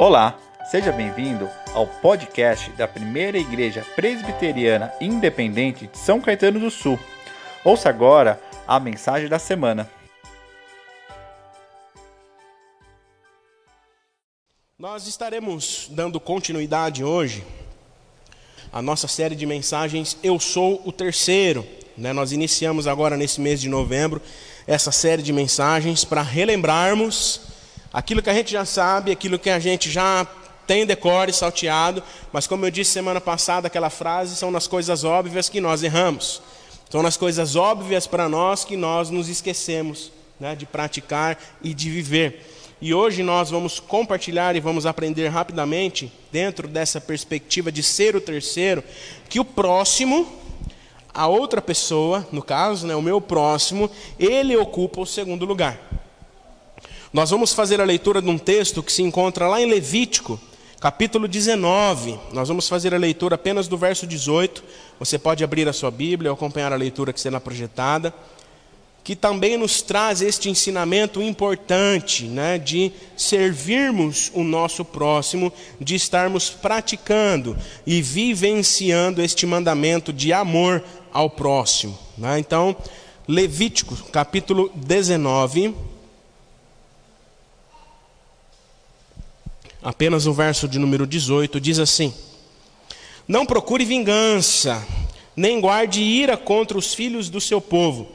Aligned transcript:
Olá, 0.00 0.38
seja 0.70 0.92
bem-vindo 0.92 1.50
ao 1.74 1.84
podcast 1.84 2.70
da 2.70 2.86
Primeira 2.86 3.36
Igreja 3.36 3.84
Presbiteriana 3.96 4.92
Independente 5.00 5.88
de 5.88 5.98
São 5.98 6.20
Caetano 6.20 6.60
do 6.60 6.70
Sul. 6.70 6.96
Ouça 7.64 7.88
agora 7.88 8.40
a 8.64 8.78
mensagem 8.78 9.28
da 9.28 9.40
semana. 9.40 9.90
Nós 14.78 15.08
estaremos 15.08 15.88
dando 15.90 16.20
continuidade 16.20 17.02
hoje 17.02 17.44
à 18.72 18.80
nossa 18.80 19.08
série 19.08 19.34
de 19.34 19.46
mensagens 19.46 20.16
Eu 20.22 20.38
Sou 20.38 20.80
o 20.86 20.92
Terceiro. 20.92 21.66
Né? 21.96 22.12
Nós 22.12 22.30
iniciamos 22.30 22.86
agora 22.86 23.16
nesse 23.16 23.40
mês 23.40 23.60
de 23.60 23.68
novembro 23.68 24.22
essa 24.64 24.92
série 24.92 25.24
de 25.24 25.32
mensagens 25.32 26.04
para 26.04 26.22
relembrarmos 26.22 27.47
aquilo 27.92 28.22
que 28.22 28.30
a 28.30 28.34
gente 28.34 28.52
já 28.52 28.64
sabe, 28.64 29.12
aquilo 29.12 29.38
que 29.38 29.50
a 29.50 29.58
gente 29.58 29.90
já 29.90 30.26
tem 30.66 30.84
decore 30.84 31.32
salteado, 31.32 32.02
mas 32.30 32.46
como 32.46 32.66
eu 32.66 32.70
disse 32.70 32.90
semana 32.90 33.20
passada, 33.20 33.68
aquela 33.68 33.88
frase 33.88 34.36
são 34.36 34.50
nas 34.50 34.66
coisas 34.66 35.02
óbvias 35.02 35.48
que 35.48 35.60
nós 35.60 35.82
erramos. 35.82 36.42
São 36.90 37.02
nas 37.02 37.16
coisas 37.16 37.56
óbvias 37.56 38.06
para 38.06 38.28
nós 38.28 38.64
que 38.64 38.76
nós 38.76 39.10
nos 39.10 39.28
esquecemos 39.28 40.12
né, 40.38 40.54
de 40.54 40.66
praticar 40.66 41.38
e 41.62 41.72
de 41.72 41.90
viver. 41.90 42.46
E 42.80 42.94
hoje 42.94 43.22
nós 43.22 43.50
vamos 43.50 43.80
compartilhar 43.80 44.54
e 44.54 44.60
vamos 44.60 44.86
aprender 44.86 45.28
rapidamente, 45.28 46.12
dentro 46.30 46.68
dessa 46.68 47.00
perspectiva 47.00 47.72
de 47.72 47.82
ser 47.82 48.14
o 48.14 48.20
terceiro, 48.20 48.84
que 49.28 49.40
o 49.40 49.44
próximo, 49.44 50.30
a 51.12 51.26
outra 51.26 51.60
pessoa, 51.60 52.26
no 52.30 52.42
caso, 52.42 52.86
né, 52.86 52.94
o 52.94 53.02
meu 53.02 53.20
próximo, 53.20 53.90
ele 54.18 54.56
ocupa 54.56 55.00
o 55.00 55.06
segundo 55.06 55.44
lugar. 55.44 55.87
Nós 57.10 57.30
vamos 57.30 57.54
fazer 57.54 57.80
a 57.80 57.84
leitura 57.84 58.20
de 58.20 58.28
um 58.28 58.36
texto 58.36 58.82
que 58.82 58.92
se 58.92 59.02
encontra 59.02 59.48
lá 59.48 59.62
em 59.62 59.64
Levítico, 59.64 60.38
capítulo 60.78 61.26
19. 61.26 62.18
Nós 62.34 62.48
vamos 62.48 62.68
fazer 62.68 62.94
a 62.94 62.98
leitura 62.98 63.34
apenas 63.34 63.66
do 63.66 63.78
verso 63.78 64.06
18. 64.06 64.62
Você 65.00 65.18
pode 65.18 65.42
abrir 65.42 65.66
a 65.66 65.72
sua 65.72 65.90
Bíblia 65.90 66.30
ou 66.30 66.34
acompanhar 66.34 66.70
a 66.70 66.76
leitura 66.76 67.10
que 67.10 67.20
será 67.20 67.40
projetada, 67.40 68.12
que 69.02 69.16
também 69.16 69.56
nos 69.56 69.80
traz 69.80 70.20
este 70.20 70.50
ensinamento 70.50 71.22
importante, 71.22 72.24
né, 72.24 72.58
de 72.58 72.92
servirmos 73.16 74.30
o 74.34 74.44
nosso 74.44 74.84
próximo, 74.84 75.50
de 75.80 75.94
estarmos 75.94 76.50
praticando 76.50 77.56
e 77.86 78.02
vivenciando 78.02 79.22
este 79.22 79.46
mandamento 79.46 80.12
de 80.12 80.30
amor 80.30 80.84
ao 81.10 81.30
próximo. 81.30 81.98
Né? 82.18 82.38
Então, 82.38 82.76
Levítico, 83.26 83.96
capítulo 84.12 84.70
19. 84.74 85.74
Apenas 89.88 90.26
o 90.26 90.34
verso 90.34 90.68
de 90.68 90.78
número 90.78 91.06
18, 91.06 91.58
diz 91.58 91.78
assim: 91.78 92.12
Não 93.26 93.46
procure 93.46 93.86
vingança, 93.86 94.86
nem 95.34 95.58
guarde 95.58 96.02
ira 96.02 96.36
contra 96.36 96.76
os 96.76 96.92
filhos 96.92 97.30
do 97.30 97.40
seu 97.40 97.58
povo, 97.58 98.06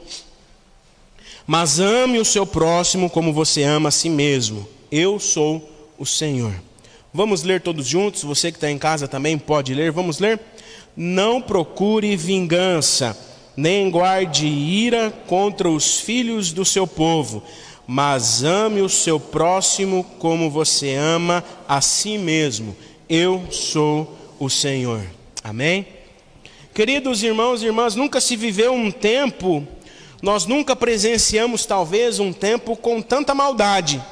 mas 1.44 1.80
ame 1.80 2.20
o 2.20 2.24
seu 2.24 2.46
próximo 2.46 3.10
como 3.10 3.32
você 3.32 3.64
ama 3.64 3.88
a 3.88 3.92
si 3.92 4.08
mesmo. 4.08 4.68
Eu 4.88 5.18
sou 5.18 5.68
o 5.98 6.06
Senhor. 6.06 6.54
Vamos 7.12 7.42
ler 7.42 7.60
todos 7.60 7.88
juntos? 7.88 8.22
Você 8.22 8.52
que 8.52 8.56
está 8.56 8.70
em 8.70 8.78
casa 8.78 9.08
também 9.08 9.36
pode 9.36 9.74
ler. 9.74 9.90
Vamos 9.90 10.20
ler? 10.20 10.38
Não 10.96 11.42
procure 11.42 12.16
vingança, 12.16 13.18
nem 13.56 13.90
guarde 13.90 14.46
ira 14.46 15.12
contra 15.26 15.68
os 15.68 15.98
filhos 15.98 16.52
do 16.52 16.64
seu 16.64 16.86
povo 16.86 17.42
mas 17.86 18.42
ame 18.42 18.80
o 18.80 18.88
seu 18.88 19.20
próximo 19.20 20.04
como 20.18 20.50
você 20.50 20.94
ama 20.94 21.44
a 21.68 21.80
si 21.80 22.16
mesmo. 22.16 22.76
Eu 23.08 23.46
sou 23.50 24.16
o 24.38 24.48
Senhor. 24.48 25.02
Amém? 25.42 25.86
Queridos 26.72 27.22
irmãos 27.22 27.62
e 27.62 27.66
irmãs, 27.66 27.94
nunca 27.94 28.20
se 28.20 28.34
viveu 28.34 28.72
um 28.72 28.90
tempo, 28.90 29.66
nós 30.20 30.46
nunca 30.46 30.74
presenciamos 30.74 31.66
talvez 31.66 32.18
um 32.18 32.32
tempo 32.32 32.76
com 32.76 33.00
tanta 33.00 33.34
maldade. 33.34 34.02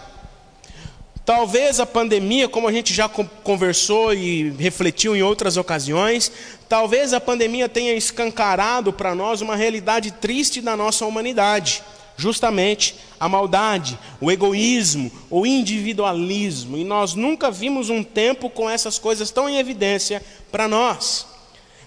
Talvez 1.25 1.81
a 1.81 1.87
pandemia, 1.87 2.49
como 2.49 2.69
a 2.69 2.73
gente 2.73 2.93
já 2.93 3.09
conversou 3.09 4.13
e 4.13 4.51
refletiu 4.51 5.17
em 5.17 5.23
outras 5.23 5.57
ocasiões, 5.57 6.31
talvez 6.69 7.13
a 7.13 7.21
pandemia 7.21 7.69
tenha 7.69 7.95
escancarado 7.95 8.93
para 8.93 9.15
nós 9.15 9.41
uma 9.41 9.57
realidade 9.57 10.11
triste 10.11 10.61
da 10.61 10.77
nossa 10.77 11.07
humanidade 11.07 11.83
justamente 12.17 12.95
a 13.19 13.29
maldade, 13.29 13.99
o 14.21 14.31
egoísmo, 14.31 15.11
o 15.31 15.47
individualismo. 15.47 16.77
E 16.77 16.85
nós 16.85 17.15
nunca 17.15 17.51
vimos 17.51 17.91
um 17.91 18.03
tempo 18.03 18.51
com 18.51 18.69
essas 18.69 18.99
coisas 18.99 19.31
tão 19.31 19.49
em 19.49 19.59
evidência 19.59 20.23
para 20.51 20.69
nós. 20.69 21.27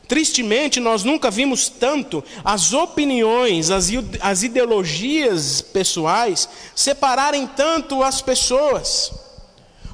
Tristemente, 0.07 0.79
nós 0.79 1.03
nunca 1.03 1.31
vimos 1.31 1.67
tanto 1.67 2.23
as 2.43 2.73
opiniões, 2.73 3.71
as, 3.71 3.89
as 4.21 4.43
ideologias 4.43 5.61
pessoais 5.61 6.47
separarem 6.75 7.47
tanto 7.47 8.03
as 8.03 8.21
pessoas. 8.21 9.11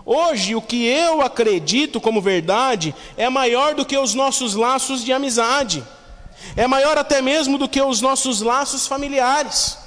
Hoje, 0.06 0.56
o 0.56 0.62
que 0.62 0.86
eu 0.86 1.22
acredito 1.22 2.02
como 2.02 2.22
verdade 2.22 2.94
é 3.16 3.30
maior 3.30 3.74
do 3.74 3.86
que 3.86 3.98
os 3.98 4.14
nossos 4.14 4.56
laços 4.56 5.06
de 5.06 5.14
amizade, 5.14 5.84
é 6.56 6.68
maior 6.68 6.98
até 6.98 7.22
mesmo 7.22 7.58
do 7.58 7.70
que 7.70 7.82
os 7.82 8.02
nossos 8.02 8.42
laços 8.42 8.88
familiares. 8.88 9.78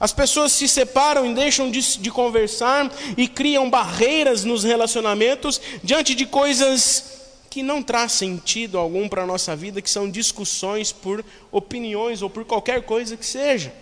As 0.00 0.12
pessoas 0.12 0.52
se 0.52 0.66
separam 0.66 1.30
e 1.30 1.34
deixam 1.34 1.70
de, 1.70 1.98
de, 1.98 2.10
conversar 2.10 2.90
e 3.16 3.28
criam 3.28 3.68
barreiras 3.68 4.44
nos 4.44 4.64
relacionamentos 4.64 5.60
diante 5.82 6.14
de 6.14 6.26
coisas 6.26 7.12
que 7.50 7.62
não 7.62 7.82
traz 7.82 8.12
sentido 8.12 8.78
algum 8.78 9.08
para 9.08 9.22
a 9.22 9.26
nossa 9.26 9.54
vida, 9.54 9.80
que 9.80 9.88
são 9.88 10.10
discussões 10.10 10.90
por 10.90 11.24
opiniões 11.52 12.20
ou 12.20 12.28
por 12.28 12.44
qualquer 12.44 12.82
coisa 12.82 13.16
que 13.16 13.24
seja. 13.24 13.72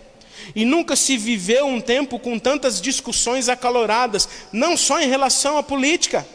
E 0.55 0.65
nunca 0.65 0.95
se 0.95 1.17
viveu 1.17 1.65
um 1.65 1.81
tempo 1.81 2.19
com 2.19 2.37
tantas 2.37 2.81
discussões 2.81 3.49
acaloradas, 3.49 4.27
não 4.51 4.77
só 4.77 4.99
em 4.99 5.07
relação 5.07 5.57
à 5.57 5.63
política. 5.63 6.25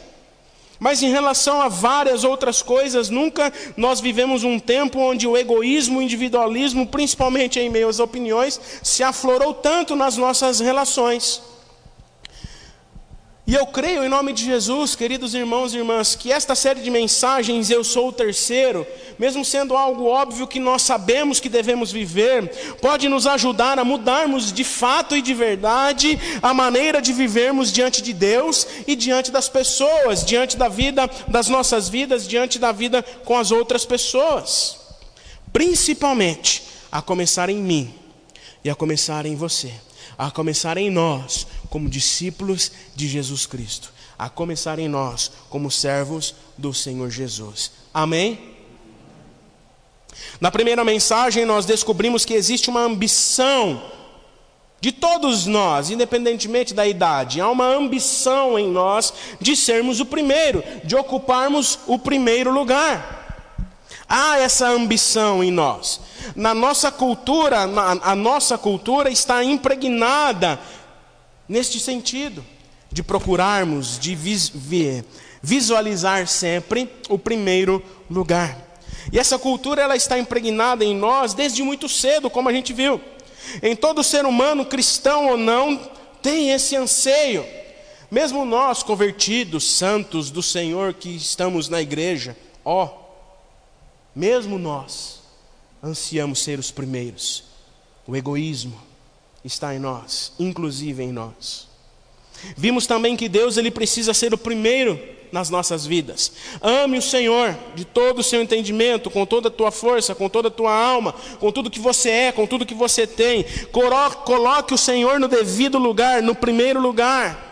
Mas 0.79 1.03
em 1.03 1.09
relação 1.09 1.61
a 1.61 1.67
várias 1.67 2.23
outras 2.23 2.61
coisas, 2.61 3.09
nunca 3.09 3.51
nós 3.75 3.99
vivemos 3.99 4.43
um 4.43 4.57
tempo 4.57 4.97
onde 4.99 5.27
o 5.27 5.35
egoísmo, 5.35 5.99
o 5.99 6.01
individualismo, 6.01 6.87
principalmente 6.87 7.59
em 7.59 7.69
meio 7.69 7.89
às 7.89 7.99
opiniões, 7.99 8.59
se 8.81 9.03
aflorou 9.03 9.53
tanto 9.53 9.95
nas 9.95 10.15
nossas 10.15 10.61
relações. 10.61 11.41
E 13.49 13.55
eu 13.55 13.65
creio, 13.65 14.05
em 14.05 14.09
nome 14.09 14.31
de 14.31 14.45
Jesus, 14.45 14.95
queridos 14.95 15.33
irmãos 15.33 15.73
e 15.73 15.77
irmãs, 15.77 16.13
que 16.13 16.31
esta 16.31 16.53
série 16.53 16.81
de 16.81 16.91
mensagens, 16.91 17.71
Eu 17.71 17.83
Sou 17.83 18.09
o 18.09 18.11
Terceiro, 18.11 18.85
mesmo 19.17 19.43
sendo 19.43 19.75
algo 19.75 20.05
óbvio 20.05 20.45
que 20.45 20.59
nós 20.59 20.83
sabemos 20.83 21.39
que 21.39 21.49
devemos 21.49 21.91
viver, 21.91 22.47
pode 22.79 23.09
nos 23.09 23.25
ajudar 23.25 23.79
a 23.79 23.83
mudarmos 23.83 24.53
de 24.53 24.63
fato 24.63 25.17
e 25.17 25.21
de 25.23 25.33
verdade 25.33 26.19
a 26.43 26.53
maneira 26.53 27.01
de 27.01 27.11
vivermos 27.11 27.71
diante 27.71 28.03
de 28.03 28.13
Deus 28.13 28.67
e 28.85 28.95
diante 28.95 29.31
das 29.31 29.49
pessoas, 29.49 30.23
diante 30.23 30.55
da 30.55 30.67
vida, 30.67 31.09
das 31.27 31.47
nossas 31.47 31.89
vidas, 31.89 32.27
diante 32.27 32.59
da 32.59 32.71
vida 32.71 33.01
com 33.25 33.35
as 33.35 33.49
outras 33.49 33.83
pessoas. 33.83 34.77
Principalmente 35.51 36.65
a 36.91 37.01
começar 37.01 37.49
em 37.49 37.57
mim 37.57 37.91
e 38.63 38.69
a 38.69 38.75
começar 38.75 39.25
em 39.25 39.35
você 39.35 39.73
a 40.19 40.29
começar 40.29 40.77
em 40.77 40.91
nós, 40.91 41.47
como 41.69 41.89
discípulos 41.89 42.71
de 42.95 43.07
Jesus 43.07 43.45
Cristo, 43.45 43.93
a 44.17 44.29
começar 44.29 44.79
em 44.79 44.87
nós, 44.87 45.31
como 45.49 45.69
servos 45.69 46.35
do 46.57 46.73
Senhor 46.73 47.09
Jesus. 47.09 47.71
Amém? 47.93 48.57
Na 50.41 50.51
primeira 50.51 50.83
mensagem, 50.83 51.45
nós 51.45 51.65
descobrimos 51.65 52.25
que 52.25 52.33
existe 52.33 52.69
uma 52.69 52.81
ambição 52.81 53.81
de 54.81 54.91
todos 54.91 55.45
nós, 55.45 55.89
independentemente 55.89 56.73
da 56.73 56.87
idade, 56.87 57.41
há 57.41 57.49
uma 57.49 57.65
ambição 57.65 58.57
em 58.57 58.69
nós 58.69 59.13
de 59.39 59.55
sermos 59.55 59.99
o 59.99 60.05
primeiro, 60.05 60.63
de 60.83 60.95
ocuparmos 60.95 61.79
o 61.85 61.99
primeiro 61.99 62.51
lugar. 62.51 63.19
Há 64.07 64.39
essa 64.39 64.67
ambição 64.69 65.43
em 65.43 65.51
nós. 65.51 65.99
Na 66.35 66.53
nossa 66.53 66.91
cultura, 66.91 67.59
a 68.01 68.15
nossa 68.15 68.57
cultura 68.57 69.09
está 69.09 69.43
impregnada 69.43 70.59
neste 71.49 71.79
sentido, 71.79 72.45
de 72.91 73.01
procurarmos, 73.01 73.97
de 73.97 74.15
visualizar 75.41 76.27
sempre 76.27 76.87
o 77.09 77.17
primeiro 77.17 77.83
lugar. 78.09 78.69
E 79.11 79.17
essa 79.17 79.39
cultura 79.39 79.81
ela 79.81 79.95
está 79.95 80.19
impregnada 80.19 80.85
em 80.85 80.95
nós 80.95 81.33
desde 81.33 81.63
muito 81.63 81.89
cedo, 81.89 82.29
como 82.29 82.47
a 82.47 82.53
gente 82.53 82.71
viu. 82.71 83.01
Em 83.63 83.75
todo 83.75 84.03
ser 84.03 84.25
humano, 84.25 84.65
cristão 84.65 85.27
ou 85.29 85.37
não, 85.37 85.77
tem 86.21 86.51
esse 86.51 86.75
anseio. 86.75 87.43
Mesmo 88.11 88.45
nós, 88.45 88.83
convertidos, 88.83 89.63
santos 89.63 90.29
do 90.29 90.43
Senhor 90.43 90.93
que 90.93 91.15
estamos 91.15 91.69
na 91.69 91.81
igreja, 91.81 92.37
ó, 92.63 92.89
mesmo 94.15 94.59
nós 94.59 95.21
ansiamos 95.83 96.43
ser 96.43 96.59
os 96.59 96.69
primeiros. 96.71 97.43
O 98.05 98.15
egoísmo 98.15 98.88
está 99.43 99.73
em 99.73 99.79
nós, 99.79 100.33
inclusive 100.39 101.03
em 101.03 101.11
nós. 101.11 101.67
Vimos 102.55 102.87
também 102.87 103.15
que 103.15 103.27
Deus 103.27 103.57
ele 103.57 103.71
precisa 103.71 104.13
ser 104.13 104.33
o 104.33 104.37
primeiro 104.37 104.99
nas 105.31 105.49
nossas 105.49 105.85
vidas. 105.85 106.31
Ame 106.61 106.97
o 106.97 107.01
Senhor 107.01 107.55
de 107.75 107.85
todo 107.85 108.19
o 108.19 108.23
seu 108.23 108.41
entendimento, 108.41 109.09
com 109.09 109.25
toda 109.25 109.47
a 109.47 109.51
tua 109.51 109.71
força, 109.71 110.15
com 110.15 110.27
toda 110.27 110.47
a 110.47 110.51
tua 110.51 110.73
alma, 110.73 111.13
com 111.39 111.51
tudo 111.51 111.69
que 111.69 111.79
você 111.79 112.09
é, 112.09 112.31
com 112.31 112.47
tudo 112.47 112.65
que 112.65 112.73
você 112.73 113.05
tem. 113.05 113.45
Coloque 113.71 114.73
o 114.73 114.77
Senhor 114.77 115.19
no 115.19 115.27
devido 115.27 115.77
lugar, 115.77 116.21
no 116.21 116.33
primeiro 116.33 116.79
lugar. 116.79 117.47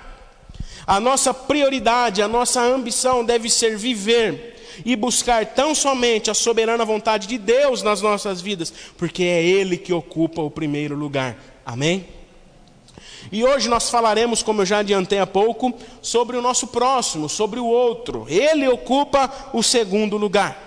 A 0.86 1.00
nossa 1.00 1.34
prioridade, 1.34 2.22
a 2.22 2.28
nossa 2.28 2.62
ambição 2.62 3.24
deve 3.24 3.50
ser 3.50 3.78
viver 3.78 4.56
e 4.86 4.96
buscar 4.96 5.46
tão 5.46 5.76
somente 5.76 6.32
a 6.32 6.34
soberana 6.34 6.86
vontade 6.86 7.28
de 7.28 7.38
Deus 7.38 7.84
nas 7.84 8.02
nossas 8.02 8.40
vidas, 8.40 8.74
porque 8.98 9.24
é 9.24 9.44
Ele 9.44 9.76
que 9.76 9.92
ocupa 9.92 10.42
o 10.42 10.52
primeiro 10.52 10.96
lugar. 10.96 11.38
Amém? 11.68 12.08
E 13.30 13.44
hoje 13.44 13.68
nós 13.68 13.90
falaremos, 13.90 14.42
como 14.42 14.62
eu 14.62 14.66
já 14.66 14.78
adiantei 14.78 15.20
há 15.20 15.28
pouco, 15.28 15.74
sobre 16.02 16.38
o 16.38 16.42
nosso 16.42 16.68
próximo, 16.68 17.28
sobre 17.28 17.60
o 17.60 17.66
outro. 17.66 18.26
Ele 18.30 18.66
ocupa 18.70 19.30
o 19.52 19.62
segundo 19.62 20.16
lugar. 20.16 20.58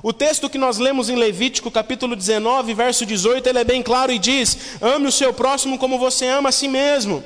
O 0.00 0.12
texto 0.12 0.48
que 0.48 0.58
nós 0.58 0.78
lemos 0.78 1.08
em 1.08 1.16
Levítico, 1.16 1.72
capítulo 1.72 2.14
19, 2.14 2.72
verso 2.72 3.04
18, 3.04 3.48
ele 3.48 3.58
é 3.58 3.64
bem 3.64 3.82
claro 3.82 4.12
e 4.12 4.18
diz: 4.20 4.80
Ame 4.80 5.08
o 5.08 5.12
seu 5.12 5.34
próximo 5.34 5.76
como 5.76 5.98
você 5.98 6.28
ama 6.28 6.50
a 6.50 6.52
si 6.52 6.68
mesmo. 6.68 7.24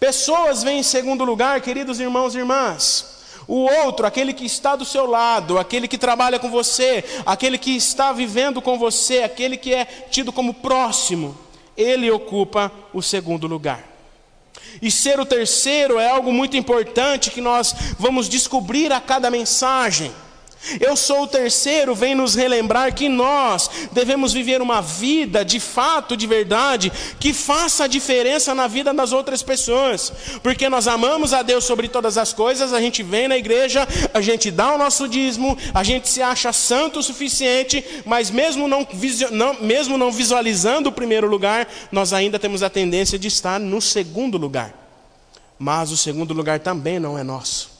Pessoas 0.00 0.64
vêm 0.64 0.80
em 0.80 0.82
segundo 0.82 1.24
lugar, 1.24 1.60
queridos 1.60 2.00
irmãos 2.00 2.34
e 2.34 2.38
irmãs. 2.38 3.20
O 3.46 3.70
outro, 3.84 4.04
aquele 4.04 4.32
que 4.32 4.44
está 4.44 4.74
do 4.74 4.84
seu 4.84 5.06
lado, 5.06 5.60
aquele 5.60 5.86
que 5.86 5.96
trabalha 5.96 6.40
com 6.40 6.50
você, 6.50 7.04
aquele 7.24 7.56
que 7.56 7.76
está 7.76 8.12
vivendo 8.12 8.60
com 8.60 8.76
você, 8.76 9.22
aquele 9.22 9.56
que 9.56 9.72
é 9.72 9.84
tido 9.84 10.32
como 10.32 10.54
próximo, 10.54 11.45
ele 11.76 12.10
ocupa 12.10 12.72
o 12.92 13.02
segundo 13.02 13.46
lugar. 13.46 13.84
E 14.80 14.90
ser 14.90 15.18
o 15.20 15.26
terceiro 15.26 15.98
é 15.98 16.08
algo 16.08 16.32
muito 16.32 16.56
importante 16.56 17.30
que 17.30 17.40
nós 17.40 17.74
vamos 17.98 18.28
descobrir 18.28 18.92
a 18.92 19.00
cada 19.00 19.30
mensagem. 19.30 20.12
Eu 20.80 20.96
sou 20.96 21.22
o 21.22 21.26
terceiro, 21.28 21.94
vem 21.94 22.14
nos 22.14 22.34
relembrar 22.34 22.92
que 22.92 23.08
nós 23.08 23.70
devemos 23.92 24.32
viver 24.32 24.60
uma 24.60 24.80
vida 24.80 25.44
de 25.44 25.60
fato, 25.60 26.16
de 26.16 26.26
verdade, 26.26 26.90
que 27.20 27.32
faça 27.32 27.84
a 27.84 27.86
diferença 27.86 28.54
na 28.54 28.66
vida 28.66 28.92
das 28.92 29.12
outras 29.12 29.42
pessoas, 29.42 30.12
porque 30.42 30.68
nós 30.68 30.88
amamos 30.88 31.32
a 31.32 31.42
Deus 31.42 31.64
sobre 31.64 31.88
todas 31.88 32.18
as 32.18 32.32
coisas, 32.32 32.72
a 32.72 32.80
gente 32.80 33.02
vem 33.02 33.28
na 33.28 33.36
igreja, 33.36 33.86
a 34.12 34.20
gente 34.20 34.50
dá 34.50 34.74
o 34.74 34.78
nosso 34.78 35.06
dízimo, 35.06 35.56
a 35.72 35.84
gente 35.84 36.08
se 36.08 36.20
acha 36.20 36.52
santo 36.52 36.98
o 36.98 37.02
suficiente, 37.02 37.84
mas 38.04 38.30
mesmo 38.30 38.66
não, 38.66 38.86
não, 39.30 39.54
mesmo 39.60 39.96
não 39.96 40.10
visualizando 40.10 40.88
o 40.88 40.92
primeiro 40.92 41.28
lugar, 41.28 41.68
nós 41.92 42.12
ainda 42.12 42.38
temos 42.38 42.62
a 42.62 42.70
tendência 42.70 43.18
de 43.18 43.28
estar 43.28 43.60
no 43.60 43.80
segundo 43.80 44.36
lugar, 44.36 44.74
mas 45.58 45.92
o 45.92 45.96
segundo 45.96 46.34
lugar 46.34 46.58
também 46.58 46.98
não 46.98 47.16
é 47.16 47.22
nosso, 47.22 47.70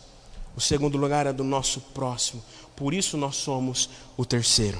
o 0.56 0.60
segundo 0.60 0.96
lugar 0.96 1.26
é 1.26 1.32
do 1.32 1.42
nosso 1.42 1.80
próximo. 1.80 2.44
Por 2.76 2.92
isso 2.92 3.16
nós 3.16 3.36
somos 3.36 3.88
o 4.16 4.24
terceiro. 4.24 4.78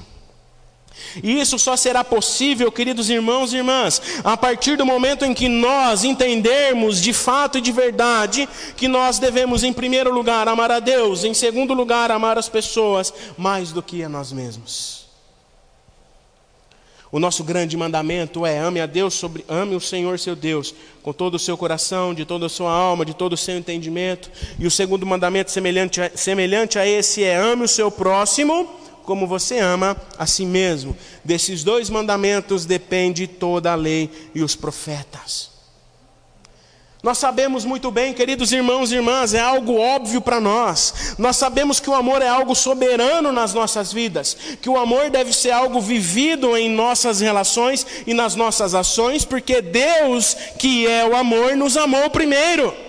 E 1.23 1.39
isso 1.39 1.59
só 1.59 1.75
será 1.75 2.03
possível, 2.03 2.71
queridos 2.71 3.09
irmãos 3.09 3.53
e 3.53 3.57
irmãs, 3.57 4.01
a 4.23 4.35
partir 4.35 4.77
do 4.77 4.85
momento 4.85 5.25
em 5.25 5.33
que 5.33 5.47
nós 5.47 6.03
entendermos 6.03 7.01
de 7.01 7.13
fato 7.13 7.57
e 7.57 7.61
de 7.61 7.71
verdade 7.71 8.47
que 8.75 8.87
nós 8.87 9.19
devemos, 9.19 9.63
em 9.63 9.73
primeiro 9.73 10.13
lugar, 10.13 10.47
amar 10.47 10.71
a 10.71 10.79
Deus, 10.79 11.23
em 11.23 11.33
segundo 11.33 11.73
lugar, 11.73 12.11
amar 12.11 12.37
as 12.37 12.49
pessoas, 12.49 13.13
mais 13.37 13.71
do 13.71 13.83
que 13.83 14.03
a 14.03 14.09
nós 14.09 14.31
mesmos. 14.31 14.96
O 17.11 17.19
nosso 17.19 17.43
grande 17.43 17.77
mandamento 17.77 18.45
é 18.45 18.57
ame 18.57 18.81
a 18.81 18.85
Deus 18.85 19.13
sobre 19.13 19.45
ame 19.47 19.75
o 19.75 19.79
Senhor 19.79 20.19
seu 20.19 20.35
Deus 20.35 20.75
com 21.01 21.13
todo 21.13 21.35
o 21.35 21.39
seu 21.39 21.57
coração, 21.57 22.13
de 22.13 22.25
toda 22.25 22.47
a 22.47 22.49
sua 22.49 22.71
alma, 22.71 23.05
de 23.05 23.13
todo 23.13 23.33
o 23.33 23.37
seu 23.37 23.57
entendimento. 23.57 24.29
E 24.59 24.67
o 24.67 24.71
segundo 24.71 25.05
mandamento 25.05 25.51
semelhante 25.51 26.01
a, 26.01 26.11
semelhante 26.15 26.77
a 26.77 26.85
esse 26.85 27.23
é 27.23 27.35
ame 27.35 27.63
o 27.63 27.67
seu 27.67 27.89
próximo 27.89 28.67
como 29.03 29.25
você 29.25 29.59
ama 29.59 29.95
a 30.17 30.25
si 30.25 30.45
mesmo. 30.45 30.95
Desses 31.23 31.63
dois 31.63 31.89
mandamentos 31.89 32.65
depende 32.65 33.25
toda 33.25 33.71
a 33.71 33.75
lei 33.75 34.09
e 34.35 34.43
os 34.43 34.53
profetas. 34.53 35.56
Nós 37.03 37.19
sabemos 37.19 37.63
muito 37.63 37.91
bem, 37.91 38.11
queridos 38.11 38.51
irmãos 38.51 38.91
e 38.91 38.95
irmãs, 38.95 39.33
é 39.33 39.39
algo 39.39 39.77
óbvio 39.77 40.19
para 40.19 40.39
nós. 40.39 41.15
Nós 41.17 41.37
sabemos 41.37 41.79
que 41.79 41.89
o 41.89 41.93
amor 41.93 42.23
é 42.23 42.27
algo 42.27 42.55
soberano 42.55 43.31
nas 43.31 43.53
nossas 43.53 43.93
vidas, 43.93 44.35
que 44.61 44.69
o 44.69 44.77
amor 44.77 45.11
deve 45.11 45.31
ser 45.31 45.51
algo 45.51 45.79
vivido 45.79 46.57
em 46.57 46.69
nossas 46.69 47.19
relações 47.19 47.85
e 48.07 48.13
nas 48.13 48.33
nossas 48.33 48.73
ações, 48.73 49.23
porque 49.23 49.61
Deus, 49.61 50.35
que 50.57 50.87
é 50.87 51.05
o 51.05 51.15
amor, 51.15 51.55
nos 51.55 51.77
amou 51.77 52.09
primeiro. 52.09 52.86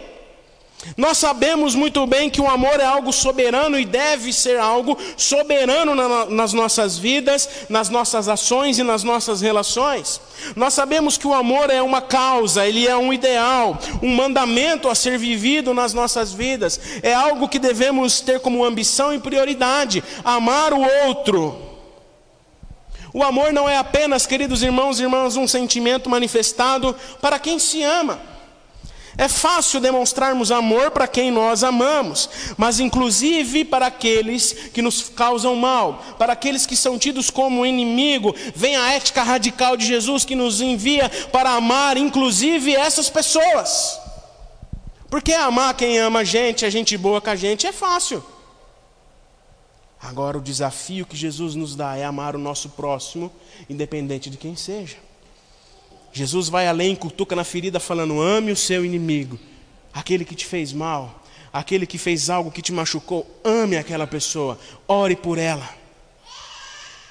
Nós 0.97 1.19
sabemos 1.19 1.75
muito 1.75 2.07
bem 2.07 2.31
que 2.31 2.41
o 2.41 2.49
amor 2.49 2.79
é 2.79 2.85
algo 2.85 3.13
soberano 3.13 3.79
e 3.79 3.85
deve 3.85 4.33
ser 4.33 4.59
algo 4.59 4.97
soberano 5.17 5.95
na, 5.95 6.27
nas 6.27 6.53
nossas 6.53 6.97
vidas, 6.97 7.49
nas 7.69 7.89
nossas 7.89 8.29
ações 8.29 8.79
e 8.79 8.85
nas 8.85 9.03
nossas 9.03 9.41
relações. 9.41 10.21
Nós 10.55 10.75
sabemos 10.75 11.19
que 11.19 11.27
o 11.27 11.35
amor 11.35 11.69
é 11.69 11.83
uma 11.83 12.01
causa, 12.01 12.67
ele 12.67 12.87
é 12.87 12.97
um 12.97 13.13
ideal, 13.13 13.77
um 14.01 14.15
mandamento 14.15 14.89
a 14.89 14.95
ser 14.95 15.19
vivido 15.19 15.75
nas 15.75 15.93
nossas 15.93 16.33
vidas. 16.33 16.81
É 17.03 17.13
algo 17.13 17.49
que 17.49 17.59
devemos 17.59 18.21
ter 18.21 18.39
como 18.39 18.65
ambição 18.65 19.13
e 19.13 19.19
prioridade: 19.19 20.03
amar 20.25 20.73
o 20.73 20.81
outro. 21.07 21.61
O 23.13 23.25
amor 23.25 23.53
não 23.53 23.69
é 23.69 23.77
apenas, 23.77 24.27
queridos 24.27 24.63
irmãos 24.63 25.01
e 25.01 25.03
irmãs, 25.03 25.35
um 25.35 25.49
sentimento 25.49 26.09
manifestado 26.09 26.95
para 27.21 27.39
quem 27.39 27.59
se 27.59 27.83
ama. 27.83 28.38
É 29.21 29.27
fácil 29.27 29.81
demonstrarmos 29.81 30.53
amor 30.53 30.93
para 30.93 31.09
quem 31.09 31.33
nós 31.33 31.65
amamos, 31.65 32.31
mas 32.57 32.79
inclusive 32.79 33.65
para 33.65 33.89
aqueles 33.89 34.53
que 34.73 34.81
nos 34.81 35.09
causam 35.09 35.57
mal, 35.57 36.05
para 36.17 36.35
aqueles 36.35 36.65
que 36.65 36.77
são 36.77 36.97
tidos 36.97 37.29
como 37.29 37.67
inimigo, 37.67 38.33
vem 38.55 38.77
a 38.77 38.93
ética 38.93 39.25
radical 39.25 39.77
de 39.77 39.85
Jesus 39.85 40.25
que 40.25 40.37
nos 40.37 40.61
envia 40.61 41.11
para 41.33 41.51
amar, 41.51 41.97
inclusive 41.97 42.77
essas 42.77 43.11
pessoas. 43.11 43.99
Porque 45.11 45.33
amar 45.33 45.75
quem 45.75 45.99
ama 45.99 46.21
a 46.21 46.25
gente, 46.25 46.65
a 46.65 46.71
gente 46.71 46.97
boa 46.97 47.21
com 47.21 47.31
a 47.31 47.35
gente, 47.35 47.67
é 47.67 47.73
fácil. 47.73 48.25
Agora, 50.01 50.39
o 50.39 50.41
desafio 50.41 51.05
que 51.05 51.17
Jesus 51.17 51.57
nos 51.57 51.75
dá 51.75 51.97
é 51.97 52.05
amar 52.05 52.37
o 52.37 52.39
nosso 52.39 52.69
próximo, 52.69 53.33
independente 53.69 54.31
de 54.31 54.37
quem 54.37 54.55
seja. 54.55 55.08
Jesus 56.13 56.49
vai 56.49 56.67
além, 56.67 56.97
cutuca 56.97 57.37
na 57.37 57.45
ferida, 57.45 57.79
falando: 57.79 58.21
ame 58.21 58.53
o 58.53 58.57
seu 58.57 58.85
inimigo, 58.85 59.39
aquele 59.93 60.25
que 60.25 60.35
te 60.35 60.47
fez 60.47 60.73
mal, 60.73 61.23
aquele 61.53 61.87
que 61.87 61.99
fez 61.99 62.31
algo 62.31 62.51
que 62.51 62.63
te 62.63 62.73
machucou, 62.73 63.27
ame 63.45 63.77
aquela 63.77 64.07
pessoa, 64.07 64.59
ore 64.87 65.17
por 65.17 65.39
ela, 65.39 65.69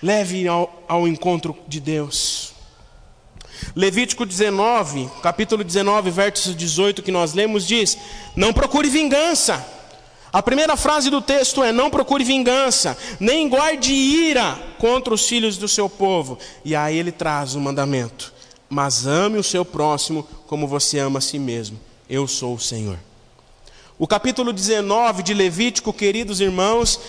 leve 0.02 0.48
ao, 0.48 0.84
ao 0.88 1.08
encontro 1.08 1.58
de 1.68 1.80
Deus. 1.80 2.54
Levítico 3.76 4.26
19, 4.26 5.10
capítulo 5.22 5.64
19, 5.64 6.12
verso 6.12 6.54
18, 6.54 7.02
que 7.02 7.12
nós 7.12 7.34
lemos, 7.34 7.66
diz: 7.66 7.98
Não 8.36 8.54
procure 8.54 8.90
vingança. 8.90 9.66
A 10.32 10.44
primeira 10.44 10.76
frase 10.76 11.10
do 11.10 11.22
texto 11.22 11.64
é: 11.64 11.72
Não 11.72 11.90
procure 11.90 12.24
vingança, 12.24 12.98
nem 13.20 13.48
guarde 13.50 13.94
ira 13.94 14.58
contra 14.78 15.14
os 15.14 15.28
filhos 15.28 15.58
do 15.58 15.68
seu 15.68 15.90
povo. 15.90 16.38
E 16.64 16.76
aí 16.76 16.98
ele 16.98 17.12
traz 17.12 17.56
o 17.56 17.60
mandamento: 17.60 18.34
mas 18.70 19.06
ame 19.06 19.38
o 19.38 19.44
seu 19.44 19.64
próximo 19.64 20.28
como 20.48 20.68
você 20.68 21.00
ama 21.00 21.20
a 21.20 21.22
si 21.22 21.40
mesmo. 21.40 21.80
Eu 22.10 22.28
sou 22.28 22.56
o 22.56 22.60
Senhor. 22.60 22.98
O 24.00 24.08
capítulo 24.08 24.54
19 24.54 25.24
de 25.24 25.34
Levítico, 25.34 25.92
queridos 25.92 26.40
irmãos, 26.40 27.00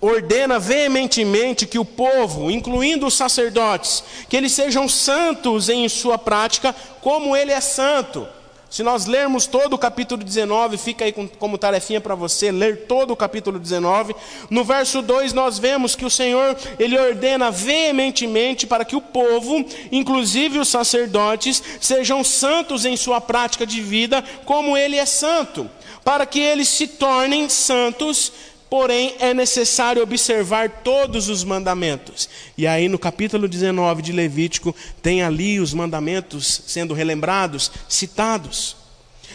ordena 0.00 0.58
veementemente 0.58 1.66
que 1.66 1.78
o 1.78 1.84
povo, 1.84 2.50
incluindo 2.50 3.06
os 3.06 3.14
sacerdotes, 3.14 4.04
que 4.28 4.36
eles 4.36 4.52
sejam 4.52 4.88
santos 4.88 5.68
em 5.68 5.88
sua 5.88 6.18
prática, 6.18 6.74
como 7.00 7.34
ele 7.34 7.50
é 7.50 7.60
santo. 7.60 8.26
Se 8.70 8.82
nós 8.82 9.06
lermos 9.06 9.46
todo 9.46 9.72
o 9.72 9.78
capítulo 9.78 10.22
19, 10.22 10.76
fica 10.76 11.06
aí 11.06 11.12
como 11.12 11.56
tarefinha 11.56 12.02
para 12.02 12.14
você 12.14 12.52
ler 12.52 12.86
todo 12.86 13.12
o 13.12 13.16
capítulo 13.16 13.58
19. 13.58 14.14
No 14.50 14.62
verso 14.62 15.00
2 15.00 15.32
nós 15.32 15.58
vemos 15.58 15.96
que 15.96 16.04
o 16.04 16.10
Senhor, 16.10 16.54
ele 16.78 16.98
ordena 16.98 17.50
veementemente 17.50 18.66
para 18.66 18.84
que 18.84 18.94
o 18.94 19.00
povo, 19.00 19.64
inclusive 19.90 20.58
os 20.58 20.68
sacerdotes, 20.68 21.62
sejam 21.80 22.22
santos 22.22 22.84
em 22.84 22.94
sua 22.94 23.22
prática 23.22 23.66
de 23.66 23.80
vida, 23.80 24.22
como 24.44 24.76
ele 24.76 24.96
é 24.96 25.06
santo, 25.06 25.68
para 26.04 26.26
que 26.26 26.38
eles 26.38 26.68
se 26.68 26.86
tornem 26.86 27.48
santos 27.48 28.32
Porém, 28.70 29.14
é 29.18 29.32
necessário 29.32 30.02
observar 30.02 30.82
todos 30.82 31.28
os 31.28 31.42
mandamentos. 31.42 32.28
E 32.56 32.66
aí, 32.66 32.88
no 32.88 32.98
capítulo 32.98 33.48
19 33.48 34.02
de 34.02 34.12
Levítico, 34.12 34.74
tem 35.02 35.22
ali 35.22 35.58
os 35.58 35.72
mandamentos 35.72 36.62
sendo 36.66 36.92
relembrados, 36.92 37.70
citados. 37.88 38.77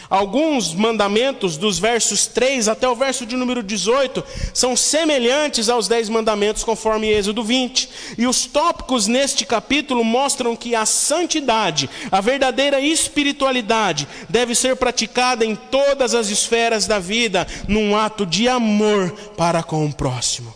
Alguns 0.08 0.74
mandamentos, 0.74 1.56
dos 1.56 1.78
versos 1.78 2.26
3 2.26 2.68
até 2.68 2.88
o 2.88 2.94
verso 2.94 3.24
de 3.24 3.36
número 3.36 3.62
18, 3.62 4.22
são 4.52 4.76
semelhantes 4.76 5.68
aos 5.68 5.88
10 5.88 6.08
mandamentos, 6.08 6.62
conforme 6.62 7.08
Êxodo 7.08 7.42
20. 7.42 7.88
E 8.18 8.26
os 8.26 8.46
tópicos 8.46 9.06
neste 9.06 9.46
capítulo 9.46 10.04
mostram 10.04 10.54
que 10.54 10.74
a 10.74 10.84
santidade, 10.84 11.88
a 12.10 12.20
verdadeira 12.20 12.80
espiritualidade, 12.80 14.06
deve 14.28 14.54
ser 14.54 14.76
praticada 14.76 15.44
em 15.44 15.54
todas 15.54 16.14
as 16.14 16.28
esferas 16.28 16.86
da 16.86 16.98
vida, 16.98 17.46
num 17.66 17.96
ato 17.96 18.26
de 18.26 18.48
amor 18.48 19.10
para 19.36 19.62
com 19.62 19.86
o 19.86 19.92
próximo. 19.92 20.54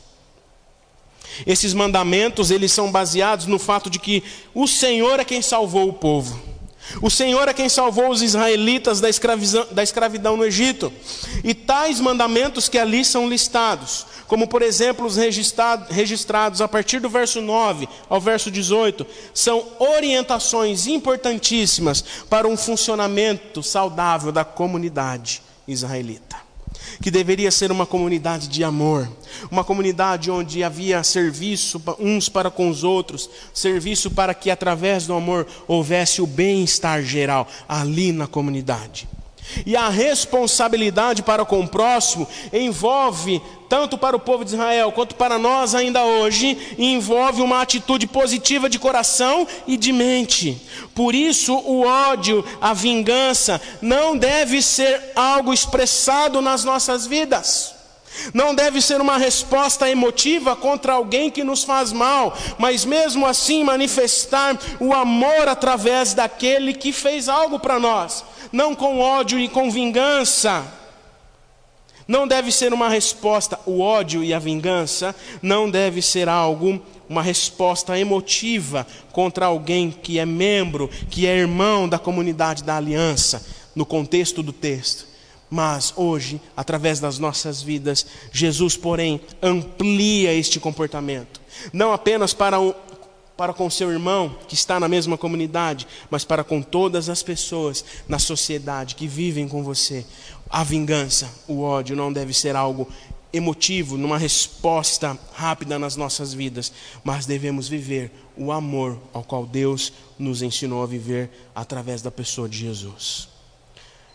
Esses 1.47 1.73
mandamentos, 1.73 2.51
eles 2.51 2.73
são 2.73 2.91
baseados 2.91 3.47
no 3.47 3.59
fato 3.59 3.89
de 3.89 3.99
que 3.99 4.23
o 4.55 4.67
Senhor 4.67 5.21
é 5.21 5.25
quem 5.25 5.41
salvou 5.41 5.89
o 5.89 5.93
povo. 5.93 6.58
O 7.03 7.11
Senhor 7.11 7.49
é 7.49 7.55
quem 7.55 7.69
salvou 7.69 8.11
os 8.11 8.23
israelitas 8.23 9.01
da 9.01 9.09
escravidão, 9.09 9.67
da 9.71 9.83
escravidão 9.83 10.37
no 10.37 10.45
Egito. 10.45 10.93
E 11.45 11.55
tais 11.55 12.01
mandamentos 12.01 12.69
que 12.69 12.79
ali 12.79 13.05
são 13.05 13.29
listados, 13.29 14.07
como 14.27 14.49
por 14.49 14.63
exemplo 14.63 15.07
os 15.07 15.17
registrados, 15.17 15.89
registrados 15.89 16.61
a 16.61 16.69
partir 16.69 17.01
do 17.01 17.09
verso 17.09 17.41
9 17.41 17.89
ao 18.09 18.21
verso 18.21 18.51
18, 18.51 19.07
são 19.35 19.65
orientações 19.79 20.87
importantíssimas 20.87 22.03
para 22.29 22.49
um 22.49 22.57
funcionamento 22.57 23.63
saudável 23.63 24.33
da 24.33 24.45
comunidade 24.45 25.43
israelita 25.67 26.48
que 27.01 27.11
deveria 27.11 27.51
ser 27.51 27.71
uma 27.71 27.87
comunidade 27.87 28.49
de 28.49 28.65
amor, 28.65 29.09
uma 29.51 29.65
comunidade 29.65 30.31
onde 30.31 30.65
havia 30.65 31.03
serviço 31.03 31.81
uns 31.99 32.29
para 32.29 32.51
com 32.51 32.69
os 32.69 32.85
outros, 32.85 33.29
serviço 33.55 34.11
para 34.11 34.35
que 34.35 34.51
através 34.51 35.07
do 35.07 35.15
amor 35.15 35.47
houvesse 35.67 36.21
o 36.21 36.27
bem-estar 36.27 37.03
geral 37.03 37.47
ali 37.69 38.13
na 38.13 38.27
comunidade. 38.27 39.09
E 39.65 39.77
a 39.77 39.89
responsabilidade 39.89 41.23
para 41.23 41.45
com 41.45 41.61
o 41.61 41.69
próximo 41.69 42.29
envolve, 42.53 43.41
tanto 43.69 43.97
para 43.97 44.17
o 44.17 44.21
povo 44.21 44.45
de 44.45 44.53
Israel 44.55 44.93
quanto 44.93 45.15
para 45.15 45.39
nós 45.39 45.75
ainda 45.75 46.05
hoje, 46.05 46.77
envolve 46.79 47.43
uma 47.43 47.61
atitude 47.61 48.07
positiva 48.07 48.69
de 48.69 48.79
coração 48.79 49.47
e 49.67 49.77
de 49.77 49.93
mente. 49.93 50.61
Por 50.95 51.15
isso, 51.15 51.55
o 51.55 51.83
ódio, 51.83 52.45
a 52.61 52.73
vingança, 52.75 53.61
não 53.81 54.17
deve 54.17 54.63
ser 54.63 55.13
algo 55.15 55.53
expressado 55.53 56.41
nas 56.41 56.65
nossas 56.65 57.07
vidas. 57.07 57.78
Não 58.33 58.55
deve 58.55 58.81
ser 58.81 59.01
uma 59.01 59.19
resposta 59.19 59.89
emotiva 59.89 60.57
contra 60.57 60.95
alguém 60.95 61.31
que 61.31 61.45
nos 61.45 61.65
faz 61.65 61.93
mal, 61.93 62.37
mas 62.59 62.85
mesmo 62.85 63.27
assim 63.27 63.65
manifestar 63.65 64.59
o 64.81 64.93
amor 64.93 65.49
através 65.49 66.15
daquele 66.15 66.73
que 66.73 66.93
fez 66.93 67.29
algo 67.29 67.59
para 67.59 67.79
nós 67.79 68.25
não 68.53 68.75
com 68.75 69.01
ódio 69.01 69.39
e 69.39 69.49
com 69.49 69.71
vingança. 69.71 70.65
Não 72.07 72.27
deve 72.27 72.51
ser 72.51 72.73
uma 72.73 72.89
resposta, 72.89 73.61
o 73.67 73.81
ódio 73.81 74.25
e 74.25 74.33
a 74.33 74.39
vingança 74.39 75.15
não 75.43 75.71
deve 75.71 76.01
ser 76.01 76.29
algo, 76.29 76.81
uma 77.09 77.23
resposta 77.23 77.99
emotiva 77.99 78.87
contra 79.13 79.47
alguém 79.47 79.91
que 79.91 80.19
é 80.19 80.25
membro, 80.25 80.89
que 81.11 81.27
é 81.27 81.37
irmão 81.37 81.87
da 81.87 81.99
comunidade 81.99 82.65
da 82.65 82.77
aliança, 82.77 83.47
no 83.75 83.85
contexto 83.85 84.43
do 84.43 84.53
texto. 84.53 85.07
Mas 85.51 85.93
hoje, 85.97 86.41
através 86.57 87.01
das 87.01 87.19
nossas 87.19 87.63
vidas, 87.63 88.07
Jesus, 88.33 88.77
porém, 88.77 89.21
amplia 89.43 90.33
este 90.33 90.61
comportamento, 90.61 91.41
não 91.73 91.93
apenas 91.93 92.35
para 92.35 92.59
para 93.39 93.55
com 93.55 93.71
seu 93.71 93.93
irmão 93.93 94.37
que 94.49 94.55
está 94.55 94.81
na 94.81 94.89
mesma 94.89 95.17
comunidade, 95.17 95.87
mas 96.11 96.25
para 96.25 96.43
com 96.43 96.61
todas 96.61 97.09
as 97.09 97.23
pessoas 97.23 97.85
na 98.09 98.19
sociedade 98.19 98.97
que 98.97 99.07
vivem 99.07 99.47
com 99.47 99.63
você. 99.63 100.05
A 100.51 100.65
vingança, 100.65 101.33
o 101.47 101.63
ódio 101.63 101.95
não 101.95 102.13
deve 102.13 102.35
ser 102.35 102.57
algo 102.57 102.89
emotivo, 103.33 103.97
numa 103.97 104.19
resposta 104.19 105.17
rápida 105.35 105.79
nas 105.79 105.95
nossas 105.95 106.35
vidas, 106.35 106.73
mas 107.05 107.27
devemos 107.27 107.69
viver 107.69 108.11
o 108.37 108.51
amor 108.51 108.99
ao 109.13 109.23
qual 109.23 109.47
Deus 109.47 109.93
nos 110.19 110.43
ensinou 110.43 110.83
a 110.83 110.87
viver 110.87 111.31
através 111.55 112.03
da 112.03 112.11
pessoa 112.11 112.49
de 112.49 112.59
Jesus. 112.59 113.29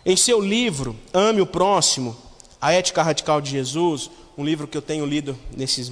Em 0.06 0.16
seu 0.16 0.38
livro, 0.38 0.94
Ame 1.14 1.40
o 1.40 1.46
Próximo, 1.46 2.14
A 2.60 2.72
Ética 2.72 3.02
Radical 3.02 3.40
de 3.40 3.50
Jesus, 3.50 4.10
um 4.36 4.44
livro 4.44 4.68
que 4.68 4.76
eu 4.76 4.82
tenho 4.82 5.06
lido 5.06 5.34
nesses, 5.56 5.90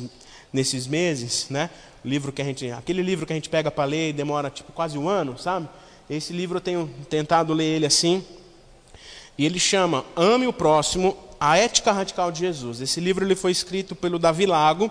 nesses 0.53 0.87
meses, 0.87 1.47
né? 1.49 1.71
livro 2.05 2.31
que 2.31 2.43
a 2.43 2.45
gente, 2.45 2.71
aquele 2.71 3.01
livro 3.01 3.25
que 3.25 3.33
a 3.33 3.37
gente 3.37 3.49
pega 3.49 3.71
para 3.71 3.85
ler 3.85 4.11
e 4.11 4.13
demora 4.13 4.51
tipo 4.51 4.71
quase 4.71 4.99
um 4.99 5.09
ano, 5.09 5.39
sabe? 5.39 5.67
Esse 6.11 6.31
livro 6.35 6.59
eu 6.59 6.61
tenho 6.61 6.91
tentado 7.09 7.55
ler 7.55 7.77
ele 7.77 7.87
assim. 7.87 8.23
E 9.39 9.47
ele 9.47 9.59
chama 9.59 10.05
Ame 10.15 10.47
o 10.47 10.53
Próximo, 10.53 11.17
a 11.41 11.57
Ética 11.57 11.91
Radical 11.91 12.31
de 12.31 12.41
Jesus. 12.41 12.83
Esse 12.83 13.01
livro 13.01 13.25
ele 13.25 13.35
foi 13.35 13.51
escrito 13.51 13.95
pelo 13.95 14.19
Davi 14.19 14.45
Lago. 14.45 14.91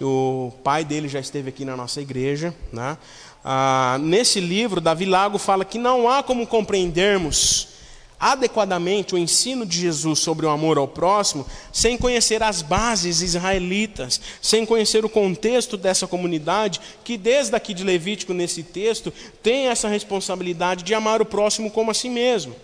O 0.00 0.52
pai 0.64 0.86
dele 0.86 1.06
já 1.06 1.20
esteve 1.20 1.50
aqui 1.50 1.66
na 1.66 1.76
nossa 1.76 2.00
igreja. 2.00 2.54
Né? 2.72 2.96
Ah, 3.44 3.98
nesse 4.00 4.40
livro, 4.40 4.80
Davi 4.80 5.04
Lago 5.04 5.36
fala 5.36 5.66
que 5.66 5.76
não 5.76 6.08
há 6.08 6.22
como 6.22 6.46
compreendermos 6.46 7.73
adequadamente 8.18 9.14
o 9.14 9.18
ensino 9.18 9.66
de 9.66 9.78
Jesus 9.78 10.18
sobre 10.18 10.46
o 10.46 10.50
amor 10.50 10.78
ao 10.78 10.88
próximo, 10.88 11.46
sem 11.72 11.96
conhecer 11.96 12.42
as 12.42 12.62
bases 12.62 13.20
israelitas, 13.20 14.20
sem 14.40 14.64
conhecer 14.64 15.04
o 15.04 15.08
contexto 15.08 15.76
dessa 15.76 16.06
comunidade, 16.06 16.80
que 17.02 17.16
desde 17.16 17.54
aqui 17.54 17.74
de 17.74 17.84
Levítico, 17.84 18.32
nesse 18.32 18.62
texto, 18.62 19.12
tem 19.42 19.68
essa 19.68 19.88
responsabilidade 19.88 20.84
de 20.84 20.94
amar 20.94 21.20
o 21.20 21.26
próximo 21.26 21.70
como 21.70 21.90
a 21.90 21.94
si 21.94 22.08
mesmo. 22.08 22.54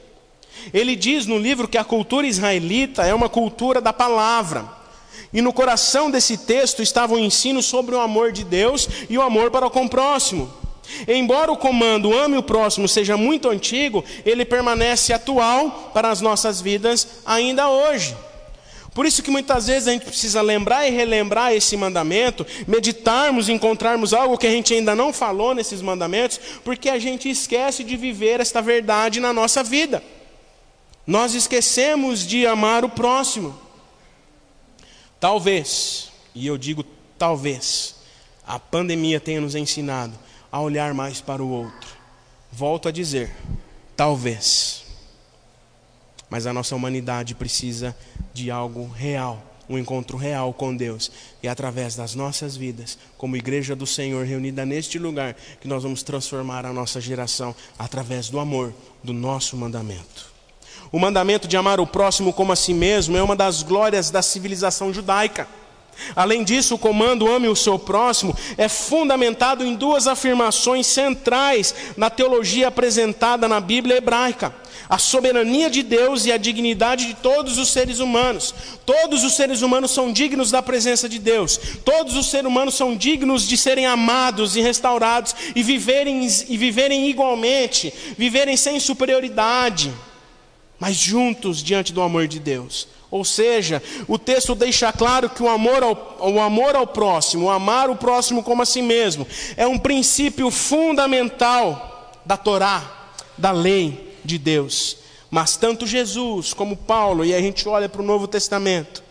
Ele 0.72 0.96
diz 0.96 1.26
no 1.26 1.38
livro 1.38 1.68
que 1.68 1.78
a 1.78 1.84
cultura 1.84 2.26
israelita 2.26 3.06
é 3.06 3.14
uma 3.14 3.28
cultura 3.28 3.80
da 3.80 3.92
palavra. 3.92 4.68
E 5.32 5.40
no 5.40 5.52
coração 5.52 6.10
desse 6.10 6.36
texto 6.36 6.82
estava 6.82 7.14
o 7.14 7.18
ensino 7.18 7.62
sobre 7.62 7.94
o 7.94 8.00
amor 8.00 8.32
de 8.32 8.44
Deus 8.44 8.88
e 9.08 9.16
o 9.16 9.22
amor 9.22 9.50
para 9.50 9.70
com 9.70 9.84
o 9.84 9.88
próximo. 9.88 10.52
Embora 11.06 11.52
o 11.52 11.56
comando 11.56 12.16
ame 12.16 12.36
o 12.36 12.42
próximo 12.42 12.88
seja 12.88 13.16
muito 13.16 13.48
antigo, 13.48 14.04
ele 14.24 14.44
permanece 14.44 15.12
atual 15.12 15.90
para 15.94 16.10
as 16.10 16.20
nossas 16.20 16.60
vidas 16.60 17.20
ainda 17.24 17.68
hoje. 17.68 18.16
Por 18.92 19.06
isso 19.06 19.22
que 19.22 19.30
muitas 19.30 19.68
vezes 19.68 19.86
a 19.86 19.92
gente 19.92 20.04
precisa 20.04 20.42
lembrar 20.42 20.86
e 20.86 20.90
relembrar 20.90 21.52
esse 21.52 21.76
mandamento, 21.76 22.44
meditarmos, 22.66 23.48
encontrarmos 23.48 24.12
algo 24.12 24.36
que 24.36 24.46
a 24.46 24.50
gente 24.50 24.74
ainda 24.74 24.96
não 24.96 25.12
falou 25.12 25.54
nesses 25.54 25.80
mandamentos, 25.80 26.40
porque 26.64 26.88
a 26.88 26.98
gente 26.98 27.30
esquece 27.30 27.84
de 27.84 27.96
viver 27.96 28.40
esta 28.40 28.60
verdade 28.60 29.20
na 29.20 29.32
nossa 29.32 29.62
vida. 29.62 30.02
Nós 31.06 31.34
esquecemos 31.34 32.26
de 32.26 32.46
amar 32.46 32.84
o 32.84 32.88
próximo. 32.88 33.58
Talvez, 35.20 36.10
e 36.34 36.46
eu 36.46 36.58
digo 36.58 36.84
talvez, 37.16 37.94
a 38.46 38.58
pandemia 38.58 39.20
tenha 39.20 39.40
nos 39.40 39.54
ensinado 39.54 40.18
a 40.50 40.60
olhar 40.60 40.94
mais 40.94 41.20
para 41.20 41.42
o 41.42 41.48
outro. 41.48 41.90
Volto 42.52 42.88
a 42.88 42.92
dizer, 42.92 43.34
talvez. 43.96 44.84
Mas 46.28 46.46
a 46.46 46.52
nossa 46.52 46.74
humanidade 46.74 47.34
precisa 47.34 47.96
de 48.32 48.50
algo 48.50 48.88
real, 48.88 49.42
um 49.68 49.78
encontro 49.78 50.16
real 50.16 50.52
com 50.52 50.74
Deus. 50.74 51.10
E 51.42 51.46
é 51.46 51.50
através 51.50 51.94
das 51.96 52.14
nossas 52.14 52.56
vidas, 52.56 52.98
como 53.16 53.36
igreja 53.36 53.76
do 53.76 53.86
Senhor 53.86 54.24
reunida 54.24 54.64
neste 54.64 54.98
lugar, 54.98 55.36
que 55.60 55.68
nós 55.68 55.82
vamos 55.82 56.02
transformar 56.02 56.66
a 56.66 56.72
nossa 56.72 57.00
geração 57.00 57.54
através 57.78 58.28
do 58.28 58.38
amor, 58.38 58.72
do 59.02 59.12
nosso 59.12 59.56
mandamento. 59.56 60.30
O 60.92 60.98
mandamento 60.98 61.46
de 61.46 61.56
amar 61.56 61.78
o 61.78 61.86
próximo 61.86 62.32
como 62.32 62.52
a 62.52 62.56
si 62.56 62.74
mesmo 62.74 63.16
é 63.16 63.22
uma 63.22 63.36
das 63.36 63.62
glórias 63.62 64.10
da 64.10 64.22
civilização 64.22 64.92
judaica. 64.92 65.46
Além 66.14 66.44
disso, 66.44 66.74
o 66.74 66.78
comando 66.78 67.30
ame 67.30 67.48
o 67.48 67.56
seu 67.56 67.78
próximo 67.78 68.36
é 68.56 68.68
fundamentado 68.68 69.64
em 69.64 69.74
duas 69.74 70.06
afirmações 70.06 70.86
centrais 70.86 71.74
na 71.96 72.10
teologia 72.10 72.68
apresentada 72.68 73.48
na 73.48 73.60
Bíblia 73.60 73.96
hebraica: 73.96 74.54
a 74.88 74.98
soberania 74.98 75.70
de 75.70 75.82
Deus 75.82 76.26
e 76.26 76.32
a 76.32 76.36
dignidade 76.36 77.06
de 77.06 77.14
todos 77.14 77.58
os 77.58 77.70
seres 77.70 78.00
humanos. 78.00 78.54
Todos 78.84 79.22
os 79.22 79.34
seres 79.34 79.62
humanos 79.62 79.92
são 79.92 80.12
dignos 80.12 80.50
da 80.50 80.62
presença 80.62 81.08
de 81.08 81.18
Deus. 81.18 81.58
Todos 81.84 82.16
os 82.16 82.28
seres 82.28 82.46
humanos 82.46 82.74
são 82.74 82.96
dignos 82.96 83.46
de 83.46 83.56
serem 83.56 83.86
amados 83.86 84.56
e 84.56 84.60
restaurados 84.60 85.34
e 85.54 85.62
viverem, 85.62 86.26
e 86.48 86.56
viverem 86.56 87.08
igualmente, 87.08 87.92
viverem 88.18 88.56
sem 88.56 88.80
superioridade, 88.80 89.92
mas 90.80 90.96
juntos 90.96 91.62
diante 91.62 91.92
do 91.92 92.00
amor 92.00 92.26
de 92.26 92.40
Deus. 92.40 92.88
Ou 93.10 93.24
seja, 93.24 93.82
o 94.08 94.18
texto 94.18 94.54
deixa 94.54 94.92
claro 94.92 95.28
que 95.28 95.42
o 95.42 95.48
amor, 95.48 95.82
ao, 95.82 96.18
o 96.32 96.40
amor 96.40 96.74
ao 96.74 96.86
próximo, 96.86 97.50
amar 97.50 97.90
o 97.90 97.96
próximo 97.96 98.42
como 98.42 98.62
a 98.62 98.66
si 98.66 98.80
mesmo, 98.80 99.26
é 99.56 99.66
um 99.66 99.78
princípio 99.78 100.50
fundamental 100.50 102.12
da 102.24 102.36
Torá, 102.36 103.10
da 103.36 103.50
lei 103.50 104.16
de 104.24 104.38
Deus. 104.38 104.96
Mas 105.30 105.56
tanto 105.56 105.86
Jesus 105.86 106.54
como 106.54 106.76
Paulo, 106.76 107.24
e 107.24 107.34
a 107.34 107.40
gente 107.40 107.68
olha 107.68 107.88
para 107.88 108.00
o 108.00 108.04
Novo 108.04 108.26
Testamento, 108.26 109.02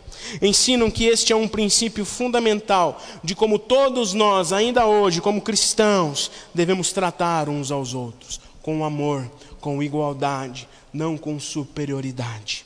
ensinam 0.42 0.90
que 0.90 1.06
este 1.06 1.34
é 1.34 1.36
um 1.36 1.48
princípio 1.48 2.06
fundamental 2.06 3.02
de 3.24 3.36
como 3.36 3.60
todos 3.60 4.14
nós, 4.14 4.54
ainda 4.54 4.86
hoje, 4.86 5.22
como 5.22 5.42
cristãos, 5.42 6.32
devemos 6.54 6.92
tratar 6.94 7.50
uns 7.50 7.72
aos 7.72 7.94
outros, 7.94 8.40
com 8.62 8.84
amor, 8.84 9.30
com 9.60 9.82
igualdade, 9.84 10.68
não 10.93 11.17
com 11.17 11.39
superioridade. 11.39 12.65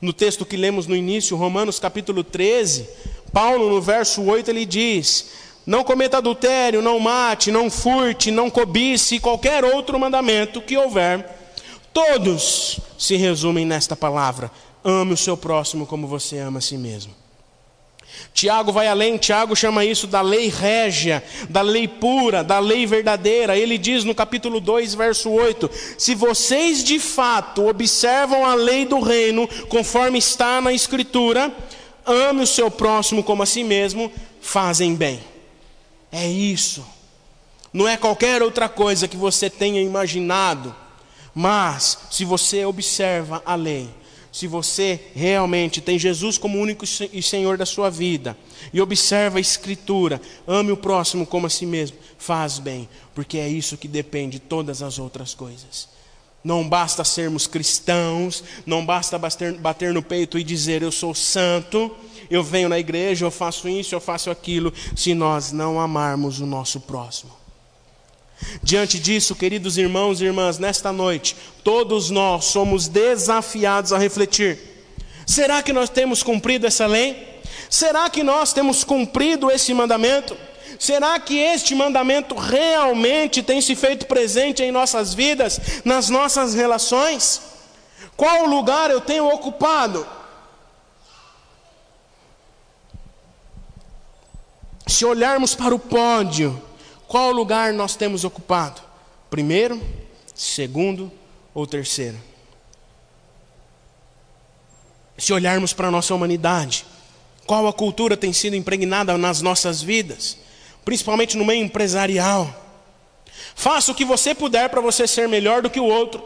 No 0.00 0.12
texto 0.12 0.46
que 0.46 0.56
lemos 0.56 0.86
no 0.86 0.94
início, 0.94 1.36
Romanos 1.36 1.78
capítulo 1.78 2.22
13, 2.22 2.88
Paulo 3.32 3.68
no 3.68 3.80
verso 3.80 4.22
8 4.22 4.50
ele 4.50 4.64
diz: 4.64 5.30
Não 5.66 5.82
cometa 5.82 6.18
adultério, 6.18 6.82
não 6.82 6.98
mate, 7.00 7.50
não 7.50 7.70
furte, 7.70 8.30
não 8.30 8.50
cobice, 8.50 9.18
qualquer 9.18 9.64
outro 9.64 9.98
mandamento 9.98 10.62
que 10.62 10.76
houver, 10.76 11.38
todos 11.92 12.80
se 12.96 13.16
resumem 13.16 13.64
nesta 13.64 13.96
palavra: 13.96 14.50
ame 14.84 15.12
o 15.12 15.16
seu 15.16 15.36
próximo 15.36 15.86
como 15.86 16.06
você 16.06 16.38
ama 16.38 16.58
a 16.58 16.62
si 16.62 16.76
mesmo. 16.76 17.12
Tiago 18.32 18.72
vai 18.72 18.86
além, 18.86 19.16
Tiago 19.16 19.56
chama 19.56 19.84
isso 19.84 20.06
da 20.06 20.20
lei 20.20 20.48
régia, 20.48 21.24
da 21.48 21.60
lei 21.60 21.88
pura, 21.88 22.44
da 22.44 22.58
lei 22.58 22.86
verdadeira. 22.86 23.56
Ele 23.56 23.76
diz 23.76 24.04
no 24.04 24.14
capítulo 24.14 24.60
2, 24.60 24.94
verso 24.94 25.30
8: 25.30 25.70
Se 25.96 26.14
vocês 26.14 26.84
de 26.84 26.98
fato 26.98 27.66
observam 27.66 28.44
a 28.44 28.54
lei 28.54 28.84
do 28.84 29.00
reino, 29.00 29.48
conforme 29.68 30.18
está 30.18 30.60
na 30.60 30.72
Escritura, 30.72 31.52
ame 32.06 32.42
o 32.42 32.46
seu 32.46 32.70
próximo 32.70 33.22
como 33.24 33.42
a 33.42 33.46
si 33.46 33.64
mesmo, 33.64 34.10
fazem 34.40 34.94
bem. 34.94 35.20
É 36.12 36.26
isso. 36.26 36.84
Não 37.72 37.86
é 37.86 37.96
qualquer 37.96 38.42
outra 38.42 38.68
coisa 38.68 39.06
que 39.06 39.16
você 39.16 39.50
tenha 39.50 39.80
imaginado, 39.80 40.74
mas 41.34 41.98
se 42.10 42.24
você 42.24 42.64
observa 42.64 43.42
a 43.44 43.54
lei, 43.54 43.88
se 44.38 44.46
você 44.46 45.00
realmente 45.16 45.80
tem 45.80 45.98
Jesus 45.98 46.38
como 46.38 46.60
único 46.60 46.84
e 47.12 47.20
Senhor 47.20 47.58
da 47.58 47.66
sua 47.66 47.90
vida 47.90 48.38
e 48.72 48.80
observa 48.80 49.38
a 49.38 49.40
Escritura, 49.40 50.22
ame 50.46 50.70
o 50.70 50.76
próximo 50.76 51.26
como 51.26 51.48
a 51.48 51.50
si 51.50 51.66
mesmo, 51.66 51.96
faz 52.16 52.60
bem, 52.60 52.88
porque 53.16 53.36
é 53.36 53.48
isso 53.48 53.76
que 53.76 53.88
depende 53.88 54.38
de 54.38 54.44
todas 54.44 54.80
as 54.80 55.00
outras 55.00 55.34
coisas. 55.34 55.88
Não 56.44 56.68
basta 56.68 57.02
sermos 57.02 57.48
cristãos, 57.48 58.44
não 58.64 58.86
basta 58.86 59.18
bater 59.18 59.92
no 59.92 60.04
peito 60.04 60.38
e 60.38 60.44
dizer 60.44 60.82
eu 60.82 60.92
sou 60.92 61.16
santo, 61.16 61.90
eu 62.30 62.44
venho 62.44 62.68
na 62.68 62.78
igreja, 62.78 63.24
eu 63.24 63.32
faço 63.32 63.68
isso, 63.68 63.92
eu 63.92 64.00
faço 64.00 64.30
aquilo, 64.30 64.72
se 64.94 65.14
nós 65.14 65.50
não 65.50 65.80
amarmos 65.80 66.38
o 66.38 66.46
nosso 66.46 66.78
próximo. 66.78 67.32
Diante 68.62 68.98
disso, 68.98 69.34
queridos 69.34 69.76
irmãos 69.76 70.20
e 70.20 70.24
irmãs, 70.24 70.58
nesta 70.58 70.92
noite, 70.92 71.36
todos 71.64 72.10
nós 72.10 72.46
somos 72.46 72.86
desafiados 72.88 73.92
a 73.92 73.98
refletir: 73.98 74.58
será 75.26 75.62
que 75.62 75.72
nós 75.72 75.90
temos 75.90 76.22
cumprido 76.22 76.66
essa 76.66 76.86
lei? 76.86 77.40
Será 77.68 78.08
que 78.08 78.22
nós 78.22 78.52
temos 78.52 78.84
cumprido 78.84 79.50
esse 79.50 79.74
mandamento? 79.74 80.36
Será 80.78 81.18
que 81.18 81.36
este 81.38 81.74
mandamento 81.74 82.34
realmente 82.36 83.42
tem 83.42 83.60
se 83.60 83.74
feito 83.74 84.06
presente 84.06 84.62
em 84.62 84.70
nossas 84.70 85.12
vidas, 85.12 85.60
nas 85.84 86.08
nossas 86.08 86.54
relações? 86.54 87.42
Qual 88.16 88.46
lugar 88.46 88.90
eu 88.90 89.00
tenho 89.00 89.26
ocupado? 89.26 90.06
Se 94.86 95.04
olharmos 95.04 95.54
para 95.54 95.74
o 95.74 95.78
pódio, 95.78 96.62
qual 97.08 97.32
lugar 97.32 97.72
nós 97.72 97.96
temos 97.96 98.22
ocupado? 98.22 98.82
Primeiro, 99.30 99.82
segundo 100.34 101.10
ou 101.54 101.66
terceiro? 101.66 102.18
Se 105.16 105.32
olharmos 105.32 105.72
para 105.72 105.88
a 105.88 105.90
nossa 105.90 106.14
humanidade, 106.14 106.84
qual 107.46 107.66
a 107.66 107.72
cultura 107.72 108.14
tem 108.14 108.32
sido 108.32 108.54
impregnada 108.54 109.16
nas 109.16 109.40
nossas 109.40 109.82
vidas, 109.82 110.36
principalmente 110.84 111.36
no 111.36 111.46
meio 111.46 111.64
empresarial? 111.64 112.54
Faça 113.54 113.90
o 113.90 113.94
que 113.94 114.04
você 114.04 114.34
puder 114.34 114.68
para 114.68 114.82
você 114.82 115.06
ser 115.06 115.26
melhor 115.28 115.62
do 115.62 115.70
que 115.70 115.80
o 115.80 115.84
outro. 115.84 116.22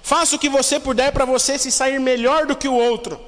Faça 0.00 0.36
o 0.36 0.38
que 0.38 0.48
você 0.48 0.78
puder 0.78 1.12
para 1.12 1.24
você 1.24 1.58
se 1.58 1.72
sair 1.72 1.98
melhor 1.98 2.46
do 2.46 2.56
que 2.56 2.68
o 2.68 2.74
outro. 2.74 3.20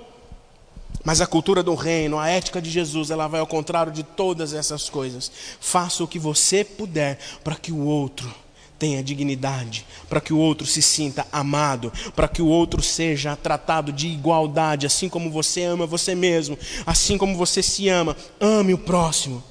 Mas 1.05 1.21
a 1.21 1.27
cultura 1.27 1.63
do 1.63 1.75
reino, 1.75 2.19
a 2.19 2.29
ética 2.29 2.61
de 2.61 2.71
Jesus, 2.71 3.11
ela 3.11 3.27
vai 3.27 3.41
ao 3.41 3.47
contrário 3.47 3.93
de 3.93 4.03
todas 4.03 4.53
essas 4.53 4.89
coisas. 4.89 5.31
Faça 5.61 6.05
o 6.05 6.09
que 6.09 6.19
você 6.19 6.65
puder 6.65 7.19
para 7.43 7.57
que 7.57 7.73
o 7.73 7.85
outro 7.85 8.33
tenha 8.79 9.03
dignidade, 9.03 9.87
para 10.09 10.21
que 10.21 10.33
o 10.33 10.39
outro 10.39 10.67
se 10.67 10.83
sinta 10.83 11.25
amado, 11.31 11.93
para 12.17 12.27
que 12.27 12.43
o 12.43 12.49
outro 12.49 12.83
seja 12.83 13.37
tratado 13.37 13.93
de 13.93 14.09
igualdade, 14.09 14.87
assim 14.87 15.09
como 15.09 15.31
você 15.31 15.63
ama 15.63 15.87
você 15.87 16.17
mesmo, 16.17 16.59
assim 16.85 17.17
como 17.17 17.37
você 17.37 17.63
se 17.63 17.89
ama, 17.89 18.17
ame 18.41 18.75
o 18.75 18.79
próximo. 18.79 19.43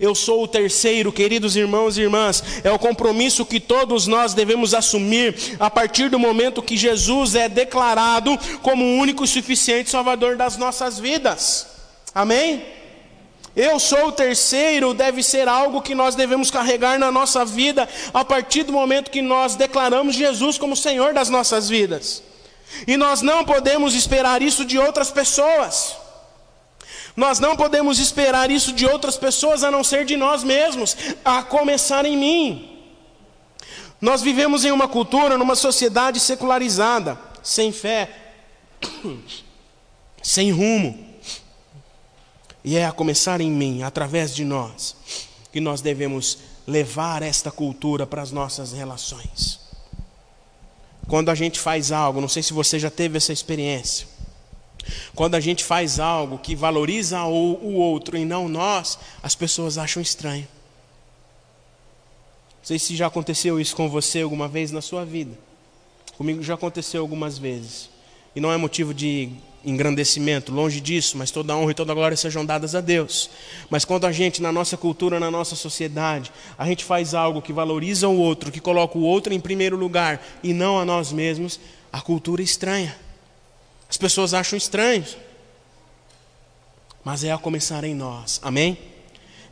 Eu 0.00 0.14
sou 0.14 0.42
o 0.42 0.48
terceiro, 0.48 1.12
queridos 1.12 1.56
irmãos 1.56 1.96
e 1.96 2.02
irmãs, 2.02 2.42
é 2.62 2.70
o 2.70 2.78
compromisso 2.78 3.46
que 3.46 3.60
todos 3.60 4.06
nós 4.06 4.34
devemos 4.34 4.74
assumir 4.74 5.34
a 5.58 5.70
partir 5.70 6.08
do 6.08 6.18
momento 6.18 6.62
que 6.62 6.76
Jesus 6.76 7.34
é 7.34 7.48
declarado 7.48 8.38
como 8.62 8.84
o 8.84 8.96
único 8.96 9.24
e 9.24 9.28
suficiente 9.28 9.90
Salvador 9.90 10.36
das 10.36 10.56
nossas 10.56 10.98
vidas. 10.98 11.66
Amém? 12.14 12.62
Eu 13.56 13.80
sou 13.80 14.06
o 14.06 14.12
terceiro 14.12 14.94
deve 14.94 15.20
ser 15.20 15.48
algo 15.48 15.82
que 15.82 15.94
nós 15.94 16.14
devemos 16.14 16.48
carregar 16.48 16.96
na 16.96 17.10
nossa 17.10 17.44
vida 17.44 17.88
a 18.14 18.24
partir 18.24 18.62
do 18.62 18.72
momento 18.72 19.10
que 19.10 19.20
nós 19.20 19.56
declaramos 19.56 20.14
Jesus 20.14 20.56
como 20.56 20.76
Senhor 20.76 21.12
das 21.12 21.28
nossas 21.28 21.68
vidas. 21.68 22.22
E 22.86 22.96
nós 22.96 23.20
não 23.20 23.44
podemos 23.44 23.94
esperar 23.94 24.42
isso 24.42 24.64
de 24.64 24.78
outras 24.78 25.10
pessoas. 25.10 25.96
Nós 27.18 27.40
não 27.40 27.56
podemos 27.56 27.98
esperar 27.98 28.48
isso 28.48 28.72
de 28.72 28.86
outras 28.86 29.16
pessoas 29.16 29.64
a 29.64 29.72
não 29.72 29.82
ser 29.82 30.04
de 30.04 30.16
nós 30.16 30.44
mesmos, 30.44 30.96
a 31.24 31.42
começar 31.42 32.04
em 32.04 32.16
mim. 32.16 32.78
Nós 34.00 34.22
vivemos 34.22 34.64
em 34.64 34.70
uma 34.70 34.86
cultura, 34.86 35.36
numa 35.36 35.56
sociedade 35.56 36.20
secularizada, 36.20 37.18
sem 37.42 37.72
fé, 37.72 38.08
sem 40.22 40.52
rumo. 40.52 40.96
E 42.62 42.76
é 42.76 42.86
a 42.86 42.92
começar 42.92 43.40
em 43.40 43.50
mim, 43.50 43.82
através 43.82 44.32
de 44.32 44.44
nós, 44.44 44.94
que 45.52 45.58
nós 45.58 45.80
devemos 45.80 46.38
levar 46.68 47.24
esta 47.24 47.50
cultura 47.50 48.06
para 48.06 48.22
as 48.22 48.30
nossas 48.30 48.72
relações. 48.72 49.58
Quando 51.08 51.30
a 51.30 51.34
gente 51.34 51.58
faz 51.58 51.90
algo, 51.90 52.20
não 52.20 52.28
sei 52.28 52.44
se 52.44 52.52
você 52.52 52.78
já 52.78 52.90
teve 52.92 53.16
essa 53.16 53.32
experiência, 53.32 54.06
quando 55.14 55.34
a 55.34 55.40
gente 55.40 55.64
faz 55.64 56.00
algo 56.00 56.38
que 56.38 56.54
valoriza 56.54 57.22
o 57.24 57.74
outro 57.74 58.16
e 58.16 58.24
não 58.24 58.48
nós, 58.48 58.98
as 59.22 59.34
pessoas 59.34 59.78
acham 59.78 60.02
estranho. 60.02 60.46
Não 62.58 62.64
sei 62.64 62.78
se 62.78 62.96
já 62.96 63.06
aconteceu 63.06 63.60
isso 63.60 63.74
com 63.74 63.88
você 63.88 64.20
alguma 64.20 64.48
vez 64.48 64.70
na 64.70 64.80
sua 64.80 65.04
vida. 65.04 65.32
Comigo 66.16 66.42
já 66.42 66.54
aconteceu 66.54 67.00
algumas 67.00 67.38
vezes. 67.38 67.90
E 68.34 68.40
não 68.40 68.52
é 68.52 68.56
motivo 68.56 68.92
de 68.92 69.30
engrandecimento, 69.64 70.52
longe 70.52 70.80
disso, 70.80 71.16
mas 71.16 71.30
toda 71.30 71.56
honra 71.56 71.72
e 71.72 71.74
toda 71.74 71.94
glória 71.94 72.16
sejam 72.16 72.44
dadas 72.44 72.74
a 72.74 72.80
Deus. 72.80 73.30
Mas 73.68 73.84
quando 73.84 74.06
a 74.06 74.12
gente, 74.12 74.40
na 74.40 74.52
nossa 74.52 74.76
cultura, 74.76 75.18
na 75.18 75.30
nossa 75.30 75.56
sociedade, 75.56 76.32
a 76.56 76.66
gente 76.66 76.84
faz 76.84 77.14
algo 77.14 77.42
que 77.42 77.52
valoriza 77.52 78.08
o 78.08 78.18
outro, 78.18 78.52
que 78.52 78.60
coloca 78.60 78.96
o 78.96 79.02
outro 79.02 79.32
em 79.32 79.40
primeiro 79.40 79.76
lugar 79.76 80.24
e 80.42 80.52
não 80.52 80.78
a 80.78 80.84
nós 80.84 81.12
mesmos, 81.12 81.58
a 81.92 82.00
cultura 82.00 82.42
é 82.42 82.44
estranha. 82.44 82.96
As 83.88 83.96
pessoas 83.96 84.34
acham 84.34 84.56
estranho. 84.56 85.06
Mas 87.02 87.24
é 87.24 87.32
a 87.32 87.38
começar 87.38 87.84
em 87.84 87.94
nós. 87.94 88.38
Amém? 88.42 88.78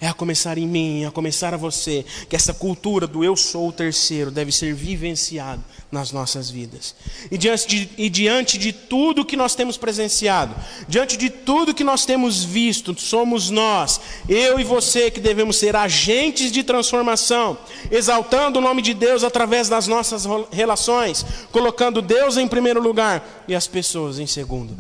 É 0.01 0.07
a 0.07 0.13
começar 0.13 0.59
em 0.59 0.67
mim, 0.67 1.05
a 1.07 1.11
começar 1.11 1.55
a 1.55 1.57
você, 1.57 2.05
que 2.29 2.37
essa 2.37 2.53
cultura 2.53 3.07
do 3.07 3.25
eu 3.25 3.35
sou 3.35 3.69
o 3.69 3.73
terceiro 3.73 4.31
deve 4.31 4.53
ser 4.53 4.75
vivenciado 4.75 5.65
nas 5.91 6.13
nossas 6.13 6.51
vidas. 6.51 6.95
E 7.31 7.39
diante, 7.39 7.67
de, 7.67 7.89
e 7.97 8.11
diante 8.11 8.59
de 8.59 8.73
tudo 8.73 9.25
que 9.25 9.37
nós 9.37 9.55
temos 9.55 9.79
presenciado, 9.79 10.55
diante 10.87 11.17
de 11.17 11.31
tudo 11.31 11.75
que 11.75 11.83
nós 11.83 12.05
temos 12.05 12.45
visto, 12.45 12.99
somos 12.99 13.49
nós, 13.49 14.01
eu 14.29 14.61
e 14.61 14.65
você, 14.65 15.11
que 15.11 15.21
devemos 15.21 15.57
ser 15.57 15.75
agentes 15.75 16.53
de 16.53 16.63
transformação, 16.63 17.57
exaltando 17.91 18.59
o 18.59 18.63
nome 18.63 18.83
de 18.83 18.93
Deus 18.93 19.25
através 19.25 19.69
das 19.69 19.89
nossas 19.89 20.27
relações, 20.51 21.25
colocando 21.51 22.03
Deus 22.03 22.37
em 22.37 22.47
primeiro 22.47 22.83
lugar 22.83 23.45
e 23.49 23.55
as 23.55 23.67
pessoas 23.67 24.19
em 24.19 24.27
segundo. 24.27 24.77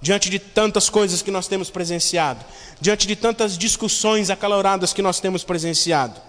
Diante 0.00 0.30
de 0.30 0.38
tantas 0.38 0.88
coisas 0.88 1.22
que 1.22 1.30
nós 1.30 1.48
temos 1.48 1.70
presenciado, 1.70 2.44
diante 2.80 3.06
de 3.06 3.16
tantas 3.16 3.58
discussões 3.58 4.30
acaloradas 4.30 4.92
que 4.92 5.02
nós 5.02 5.20
temos 5.20 5.42
presenciado, 5.42 6.20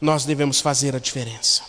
nós 0.00 0.24
devemos 0.24 0.60
fazer 0.60 0.94
a 0.94 0.98
diferença. 0.98 1.62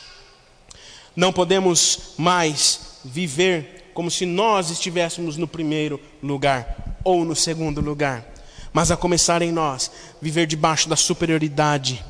Não 1.15 1.31
podemos 1.31 2.13
mais 2.17 2.99
viver 3.03 3.91
como 3.93 4.11
se 4.11 4.25
nós 4.25 4.69
estivéssemos 4.69 5.37
no 5.37 5.47
primeiro 5.47 5.99
lugar 6.21 6.97
ou 7.03 7.25
no 7.25 7.35
segundo 7.35 7.81
lugar, 7.81 8.25
mas 8.73 8.91
a 8.91 8.97
começar 8.97 9.41
em 9.41 9.51
nós, 9.51 9.89
viver 10.21 10.45
debaixo 10.45 10.87
da 10.89 10.95
superioridade 10.95 12.03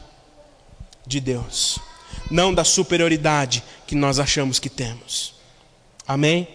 de 1.06 1.22
Deus, 1.22 1.80
não 2.30 2.54
da 2.54 2.66
superioridade 2.66 3.64
que 3.86 3.96
nós 3.96 4.20
achamos 4.20 4.60
que 4.60 4.70
temos. 4.70 5.36
Amém? 6.06 6.48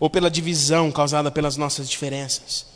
Ou 0.00 0.08
pela 0.08 0.30
divisão 0.30 0.90
causada 0.90 1.30
pelas 1.30 1.56
nossas 1.56 1.88
diferenças. 1.88 2.66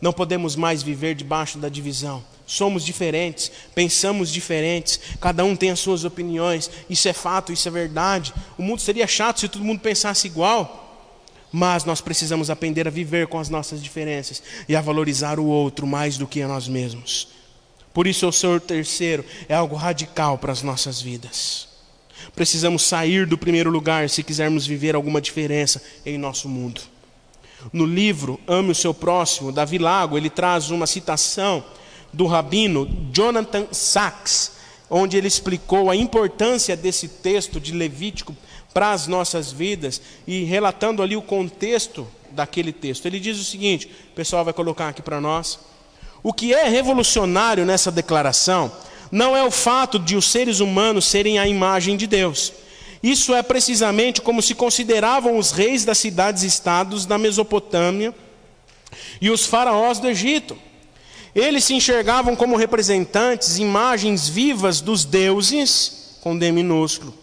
Não 0.00 0.12
podemos 0.12 0.54
mais 0.54 0.82
viver 0.82 1.14
debaixo 1.14 1.58
da 1.58 1.68
divisão. 1.68 2.22
Somos 2.46 2.84
diferentes, 2.84 3.50
pensamos 3.74 4.32
diferentes, 4.32 4.98
cada 5.20 5.44
um 5.44 5.54
tem 5.54 5.70
as 5.70 5.80
suas 5.80 6.04
opiniões. 6.04 6.70
Isso 6.88 7.08
é 7.08 7.12
fato, 7.12 7.52
isso 7.52 7.68
é 7.68 7.70
verdade. 7.70 8.32
O 8.56 8.62
mundo 8.62 8.80
seria 8.80 9.06
chato 9.06 9.40
se 9.40 9.48
todo 9.48 9.64
mundo 9.64 9.80
pensasse 9.80 10.26
igual. 10.26 10.86
Mas 11.50 11.84
nós 11.84 12.00
precisamos 12.00 12.50
aprender 12.50 12.86
a 12.86 12.90
viver 12.90 13.26
com 13.26 13.38
as 13.38 13.48
nossas 13.48 13.82
diferenças 13.82 14.42
e 14.68 14.76
a 14.76 14.80
valorizar 14.80 15.38
o 15.38 15.46
outro 15.46 15.86
mais 15.86 16.16
do 16.16 16.26
que 16.26 16.42
a 16.42 16.48
nós 16.48 16.68
mesmos. 16.68 17.28
Por 17.92 18.06
isso, 18.06 18.28
o 18.28 18.32
Senhor 18.32 18.60
terceiro 18.60 19.24
é 19.48 19.54
algo 19.54 19.74
radical 19.74 20.38
para 20.38 20.52
as 20.52 20.62
nossas 20.62 21.02
vidas. 21.02 21.67
Precisamos 22.38 22.84
sair 22.84 23.26
do 23.26 23.36
primeiro 23.36 23.68
lugar 23.68 24.08
se 24.08 24.22
quisermos 24.22 24.64
viver 24.64 24.94
alguma 24.94 25.20
diferença 25.20 25.82
em 26.06 26.16
nosso 26.16 26.48
mundo. 26.48 26.80
No 27.72 27.84
livro 27.84 28.38
Ame 28.46 28.70
o 28.70 28.74
Seu 28.76 28.94
Próximo, 28.94 29.50
Davi 29.50 29.76
Lago, 29.76 30.16
ele 30.16 30.30
traz 30.30 30.70
uma 30.70 30.86
citação 30.86 31.64
do 32.12 32.26
rabino 32.26 32.88
Jonathan 33.12 33.66
Sachs, 33.72 34.52
onde 34.88 35.16
ele 35.16 35.26
explicou 35.26 35.90
a 35.90 35.96
importância 35.96 36.76
desse 36.76 37.08
texto 37.08 37.58
de 37.58 37.72
Levítico 37.72 38.36
para 38.72 38.92
as 38.92 39.08
nossas 39.08 39.50
vidas 39.50 40.00
e 40.24 40.44
relatando 40.44 41.02
ali 41.02 41.16
o 41.16 41.22
contexto 41.22 42.06
daquele 42.30 42.72
texto. 42.72 43.04
Ele 43.06 43.18
diz 43.18 43.36
o 43.40 43.44
seguinte: 43.44 43.90
o 44.12 44.14
pessoal 44.14 44.44
vai 44.44 44.54
colocar 44.54 44.90
aqui 44.90 45.02
para 45.02 45.20
nós. 45.20 45.58
O 46.22 46.32
que 46.32 46.54
é 46.54 46.68
revolucionário 46.68 47.66
nessa 47.66 47.90
declaração 47.90 48.70
não 49.10 49.36
é 49.36 49.42
o 49.42 49.50
fato 49.50 49.98
de 49.98 50.16
os 50.16 50.30
seres 50.30 50.60
humanos 50.60 51.06
serem 51.06 51.38
a 51.38 51.46
imagem 51.46 51.96
de 51.96 52.06
Deus 52.06 52.52
isso 53.02 53.34
é 53.34 53.42
precisamente 53.42 54.20
como 54.20 54.42
se 54.42 54.54
consideravam 54.54 55.38
os 55.38 55.52
reis 55.52 55.84
das 55.84 55.98
cidades-estados 55.98 57.06
da 57.06 57.16
Mesopotâmia 57.16 58.14
e 59.20 59.30
os 59.30 59.46
faraós 59.46 59.98
do 59.98 60.08
Egito. 60.08 60.58
Eles 61.34 61.64
se 61.64 61.74
enxergavam 61.74 62.34
como 62.34 62.56
representantes, 62.56 63.58
imagens 63.58 64.28
vivas 64.28 64.80
dos 64.80 65.04
deuses, 65.04 66.16
com 66.20 66.36
D 66.36 66.50
minúsculo. 66.50 67.14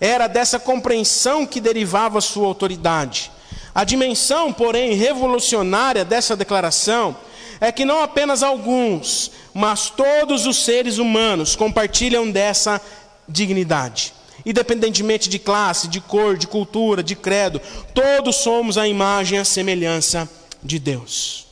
Era 0.00 0.26
dessa 0.26 0.58
compreensão 0.58 1.44
que 1.44 1.60
derivava 1.60 2.20
sua 2.20 2.46
autoridade. 2.46 3.30
A 3.74 3.84
dimensão, 3.84 4.52
porém, 4.52 4.94
revolucionária 4.94 6.04
dessa 6.04 6.34
declaração 6.34 7.16
é 7.62 7.70
que 7.70 7.84
não 7.84 8.02
apenas 8.02 8.42
alguns, 8.42 9.30
mas 9.54 9.88
todos 9.88 10.46
os 10.46 10.64
seres 10.64 10.98
humanos 10.98 11.54
compartilham 11.54 12.30
dessa 12.30 12.80
dignidade 13.28 14.12
independentemente 14.44 15.28
de 15.28 15.38
classe, 15.38 15.86
de 15.86 16.00
cor, 16.00 16.36
de 16.36 16.48
cultura, 16.48 17.00
de 17.00 17.14
credo, 17.14 17.60
todos 17.94 18.36
somos 18.36 18.76
a 18.76 18.88
imagem 18.88 19.38
e 19.38 19.40
a 19.40 19.44
semelhança 19.44 20.28
de 20.60 20.80
Deus. 20.80 21.46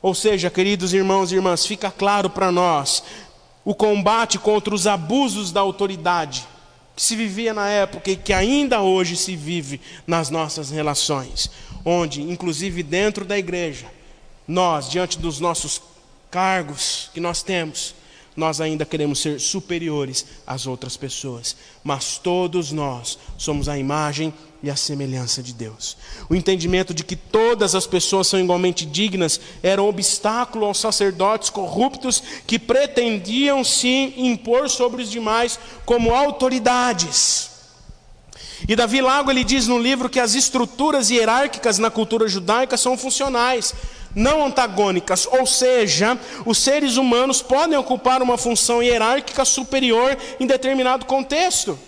Ou 0.00 0.14
seja, 0.14 0.48
queridos 0.48 0.94
irmãos 0.94 1.32
e 1.32 1.34
irmãs, 1.34 1.66
fica 1.66 1.90
claro 1.90 2.30
para 2.30 2.52
nós 2.52 3.02
o 3.64 3.74
combate 3.74 4.38
contra 4.38 4.72
os 4.72 4.86
abusos 4.86 5.50
da 5.50 5.60
autoridade 5.60 6.46
que 6.94 7.02
se 7.02 7.16
vivia 7.16 7.54
na 7.54 7.68
época 7.68 8.10
e 8.10 8.16
que 8.16 8.32
ainda 8.32 8.82
hoje 8.82 9.16
se 9.16 9.34
vive 9.34 9.80
nas 10.06 10.28
nossas 10.28 10.70
relações, 10.70 11.50
onde, 11.84 12.20
inclusive 12.22 12.82
dentro 12.82 13.24
da 13.24 13.38
igreja, 13.38 13.86
nós, 14.52 14.90
diante 14.90 15.18
dos 15.18 15.40
nossos 15.40 15.80
cargos 16.30 17.10
que 17.14 17.20
nós 17.20 17.42
temos, 17.42 17.94
nós 18.36 18.60
ainda 18.60 18.84
queremos 18.84 19.18
ser 19.18 19.40
superiores 19.40 20.26
às 20.46 20.66
outras 20.66 20.96
pessoas, 20.96 21.56
mas 21.82 22.18
todos 22.18 22.70
nós 22.70 23.18
somos 23.38 23.68
a 23.68 23.78
imagem 23.78 24.32
e 24.62 24.70
a 24.70 24.76
semelhança 24.76 25.42
de 25.42 25.52
Deus. 25.54 25.96
O 26.28 26.34
entendimento 26.34 26.92
de 26.94 27.02
que 27.02 27.16
todas 27.16 27.74
as 27.74 27.86
pessoas 27.86 28.26
são 28.26 28.38
igualmente 28.38 28.84
dignas 28.84 29.40
era 29.62 29.82
um 29.82 29.88
obstáculo 29.88 30.66
aos 30.66 30.78
sacerdotes 30.78 31.50
corruptos 31.50 32.22
que 32.46 32.58
pretendiam 32.58 33.64
se 33.64 34.14
impor 34.16 34.68
sobre 34.68 35.02
os 35.02 35.10
demais 35.10 35.58
como 35.84 36.14
autoridades. 36.14 37.50
E 38.68 38.76
Davi 38.76 39.00
Lago 39.00 39.30
ele 39.30 39.42
diz 39.42 39.66
no 39.66 39.78
livro 39.78 40.08
que 40.08 40.20
as 40.20 40.34
estruturas 40.34 41.10
hierárquicas 41.10 41.78
na 41.78 41.90
cultura 41.90 42.28
judaica 42.28 42.76
são 42.76 42.96
funcionais, 42.96 43.74
não 44.14 44.44
antagônicas, 44.44 45.26
ou 45.26 45.46
seja, 45.46 46.18
os 46.44 46.58
seres 46.58 46.96
humanos 46.96 47.42
podem 47.42 47.78
ocupar 47.78 48.22
uma 48.22 48.36
função 48.36 48.82
hierárquica 48.82 49.44
superior 49.44 50.16
em 50.38 50.46
determinado 50.46 51.06
contexto. 51.06 51.78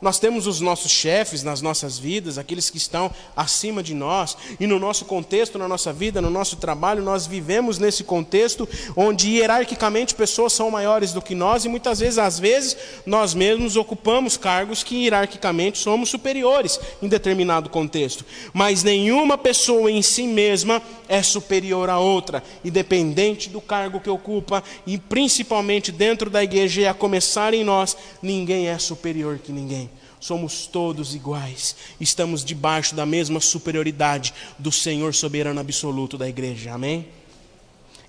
Nós 0.00 0.18
temos 0.18 0.46
os 0.46 0.60
nossos 0.60 0.90
chefes 0.90 1.42
nas 1.42 1.60
nossas 1.60 1.98
vidas, 1.98 2.38
aqueles 2.38 2.70
que 2.70 2.78
estão 2.78 3.10
acima 3.36 3.82
de 3.82 3.94
nós, 3.94 4.36
e 4.58 4.66
no 4.66 4.78
nosso 4.78 5.04
contexto, 5.04 5.58
na 5.58 5.68
nossa 5.68 5.92
vida, 5.92 6.22
no 6.22 6.30
nosso 6.30 6.56
trabalho, 6.56 7.02
nós 7.02 7.26
vivemos 7.26 7.78
nesse 7.78 8.02
contexto 8.02 8.66
onde 8.96 9.28
hierarquicamente 9.28 10.14
pessoas 10.14 10.54
são 10.54 10.70
maiores 10.70 11.12
do 11.12 11.20
que 11.20 11.34
nós 11.34 11.66
e 11.66 11.68
muitas 11.68 12.00
vezes, 12.00 12.18
às 12.18 12.38
vezes, 12.38 12.76
nós 13.04 13.34
mesmos 13.34 13.76
ocupamos 13.76 14.38
cargos 14.38 14.82
que 14.82 15.04
hierarquicamente 15.04 15.76
somos 15.76 16.08
superiores 16.08 16.80
em 17.02 17.08
determinado 17.08 17.68
contexto. 17.68 18.24
Mas 18.54 18.82
nenhuma 18.82 19.36
pessoa 19.36 19.90
em 19.90 20.00
si 20.00 20.22
mesma 20.22 20.80
é 21.08 21.22
superior 21.22 21.90
a 21.90 21.98
outra, 21.98 22.42
independente 22.64 23.50
do 23.50 23.60
cargo 23.60 24.00
que 24.00 24.08
ocupa 24.08 24.64
e 24.86 24.96
principalmente 24.96 25.92
dentro 25.92 26.30
da 26.30 26.42
igreja, 26.42 26.90
a 26.90 26.94
começar 26.94 27.52
em 27.52 27.64
nós, 27.64 27.96
ninguém 28.22 28.68
é 28.68 28.78
superior 28.78 29.38
que 29.38 29.52
ninguém 29.52 29.89
somos 30.20 30.66
todos 30.66 31.14
iguais, 31.14 31.74
estamos 31.98 32.44
debaixo 32.44 32.94
da 32.94 33.06
mesma 33.06 33.40
superioridade 33.40 34.34
do 34.58 34.70
Senhor 34.70 35.14
soberano 35.14 35.58
absoluto 35.58 36.18
da 36.18 36.28
igreja. 36.28 36.74
Amém? 36.74 37.08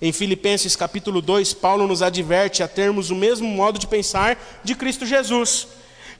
Em 0.01 0.11
Filipenses 0.11 0.75
capítulo 0.75 1.21
2, 1.21 1.53
Paulo 1.53 1.87
nos 1.87 2.01
adverte 2.01 2.61
a 2.61 2.67
termos 2.67 3.09
o 3.11 3.15
mesmo 3.15 3.47
modo 3.47 3.79
de 3.79 3.87
pensar 3.87 4.37
de 4.63 4.75
Cristo 4.75 5.05
Jesus. 5.05 5.67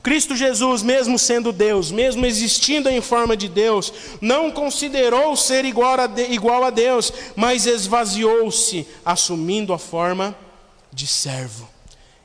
Cristo 0.04 0.36
Jesus, 0.36 0.82
mesmo 0.82 1.20
sendo 1.20 1.52
Deus, 1.52 1.92
mesmo 1.92 2.26
existindo 2.26 2.90
em 2.90 3.02
forma 3.02 3.38
de 3.38 3.48
Deus, 3.48 3.94
não 4.20 4.50
considerou 4.50 5.36
ser 5.36 5.64
igual 5.64 6.00
a, 6.64 6.70
Deus, 6.70 7.14
mas 7.36 7.68
esvaziou-se, 7.68 8.88
assumindo 9.06 9.74
a 9.74 9.78
forma 9.78 10.36
de 10.92 11.06
servo. 11.06 11.70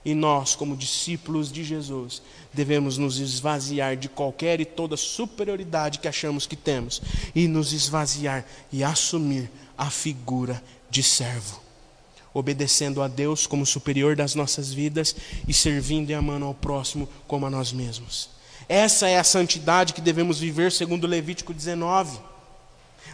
E 0.05 0.15
nós, 0.15 0.55
como 0.55 0.77
discípulos 0.77 1.51
de 1.53 1.65
Jesus, 1.65 2.23
devemos 2.57 2.97
nos 2.97 3.19
esvaziar 3.19 3.97
de 3.97 4.09
qualquer 4.09 4.61
e 4.61 4.65
toda 4.65 4.97
superioridade 4.97 5.99
que 5.99 6.09
achamos 6.09 6.47
que 6.47 6.57
temos 6.57 7.03
e 7.35 7.47
nos 7.47 7.73
esvaziar 7.73 8.45
e 8.73 8.83
assumir 8.83 9.51
a 9.77 9.91
figura 9.91 10.61
de 10.91 11.03
servo, 11.03 11.61
obedecendo 12.33 13.03
a 13.03 13.09
Deus 13.09 13.47
como 13.47 13.67
superior 13.67 14.17
das 14.17 14.35
nossas 14.35 14.73
vidas 14.73 15.15
e 15.47 15.53
servindo 15.53 16.11
e 16.11 16.15
amando 16.15 16.47
ao 16.47 16.55
próximo 16.55 17.09
como 17.29 17.47
a 17.47 17.51
nós 17.51 17.73
mesmos. 17.73 18.31
Essa 18.69 19.07
é 19.09 19.19
a 19.19 19.25
santidade 19.25 19.93
que 19.93 20.01
devemos 20.01 20.41
viver 20.41 20.73
segundo 20.73 21.07
Levítico 21.07 21.53
19 21.53 22.19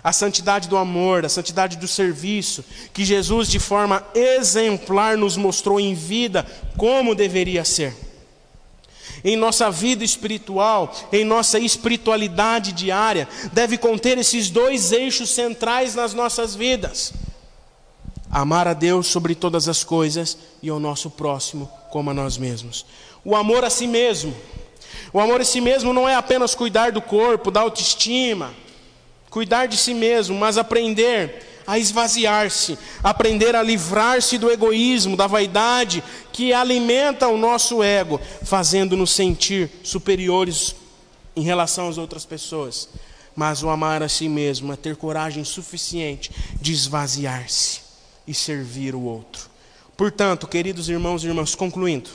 a 0.05 0.13
santidade 0.13 0.69
do 0.69 0.77
amor, 0.77 1.25
a 1.25 1.29
santidade 1.29 1.77
do 1.77 1.87
serviço, 1.87 2.65
que 2.93 3.05
Jesus, 3.05 3.47
de 3.49 3.61
forma 3.61 4.05
exemplar, 4.15 5.17
nos 5.17 5.37
mostrou 5.37 5.79
em 5.79 5.95
vida 5.95 6.45
como 6.77 7.15
deveria 7.15 7.65
ser 7.65 7.95
em 9.25 9.37
nossa 9.37 9.71
vida 9.71 10.05
espiritual, 10.05 10.95
em 11.13 11.25
nossa 11.25 11.59
espiritualidade 11.59 12.73
diária, 12.73 13.29
deve 13.53 13.79
conter 13.79 14.19
esses 14.19 14.51
dois 14.51 14.93
eixos 14.93 15.31
centrais 15.31 15.95
nas 15.95 16.15
nossas 16.15 16.55
vidas: 16.55 17.13
amar 18.31 18.67
a 18.67 18.73
Deus 18.73 19.07
sobre 19.07 19.35
todas 19.35 19.69
as 19.69 19.85
coisas 19.85 20.37
e 20.63 20.69
ao 20.69 20.81
nosso 20.81 21.11
próximo 21.11 21.71
como 21.91 22.11
a 22.11 22.15
nós 22.15 22.39
mesmos. 22.39 22.87
O 23.25 23.37
amor 23.37 23.65
a 23.65 23.71
si 23.71 23.87
mesmo. 23.87 24.35
O 25.13 25.21
amor 25.21 25.41
a 25.41 25.45
si 25.45 25.61
mesmo 25.61 25.93
não 25.93 26.09
é 26.09 26.15
apenas 26.15 26.55
cuidar 26.55 26.91
do 26.91 27.03
corpo, 27.03 27.51
da 27.51 27.61
autoestima, 27.61 28.55
cuidar 29.31 29.67
de 29.67 29.77
si 29.77 29.93
mesmo, 29.93 30.39
mas 30.39 30.57
aprender 30.57 31.52
a 31.67 31.79
esvaziar-se, 31.79 32.79
aprender 33.03 33.55
a 33.55 33.63
livrar-se 33.63 34.39
do 34.39 34.51
egoísmo, 34.51 35.17
da 35.17 35.27
vaidade 35.27 36.03
que 36.33 36.53
alimenta 36.53 37.29
o 37.29 37.37
nosso 37.37 37.83
ego, 37.83 38.21
fazendo-nos 38.45 39.11
sentir 39.11 39.71
superiores 39.83 40.75
em 41.35 41.43
relação 41.43 41.89
às 41.89 41.99
outras 41.99 42.25
pessoas. 42.25 42.89
Mas 43.35 43.63
o 43.63 43.71
amar 43.71 44.03
a 44.03 44.09
si 44.09 44.29
mesmo 44.29 44.73
é 44.73 44.77
ter 44.77 44.97
coragem 44.97 45.45
suficiente 45.45 46.31
de 46.61 46.73
esvaziar-se 46.73 47.81
e 48.27 48.35
servir 48.35 48.95
o 48.95 49.03
outro. 49.03 49.51
Portanto, 49.97 50.47
queridos 50.47 50.89
irmãos 50.89 51.25
e 51.25 51.29
irmãs, 51.29 51.55
concluindo, 51.55 52.11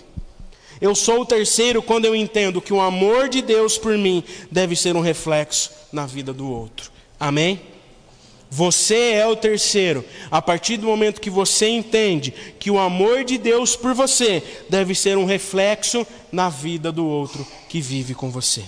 eu 0.79 0.93
sou 0.93 1.21
o 1.21 1.25
terceiro 1.25 1.81
quando 1.81 2.05
eu 2.05 2.15
entendo 2.15 2.61
que 2.61 2.73
o 2.73 2.81
amor 2.81 3.29
de 3.29 3.41
Deus 3.41 3.77
por 3.77 3.97
mim 3.97 4.23
deve 4.51 4.75
ser 4.75 4.95
um 4.95 5.01
reflexo 5.01 5.71
na 5.91 6.05
vida 6.05 6.31
do 6.31 6.49
outro. 6.49 6.91
Amém? 7.19 7.59
Você 8.49 9.11
é 9.11 9.27
o 9.27 9.35
terceiro. 9.35 10.03
A 10.31 10.41
partir 10.41 10.77
do 10.77 10.87
momento 10.87 11.21
que 11.21 11.29
você 11.29 11.67
entende 11.67 12.33
que 12.59 12.71
o 12.71 12.79
amor 12.79 13.23
de 13.23 13.37
Deus 13.37 13.75
por 13.75 13.93
você 13.93 14.41
deve 14.69 14.95
ser 14.95 15.17
um 15.17 15.25
reflexo 15.25 16.07
na 16.31 16.49
vida 16.49 16.91
do 16.91 17.05
outro 17.05 17.45
que 17.67 17.81
vive 17.81 18.13
com 18.13 18.29
você. 18.29 18.63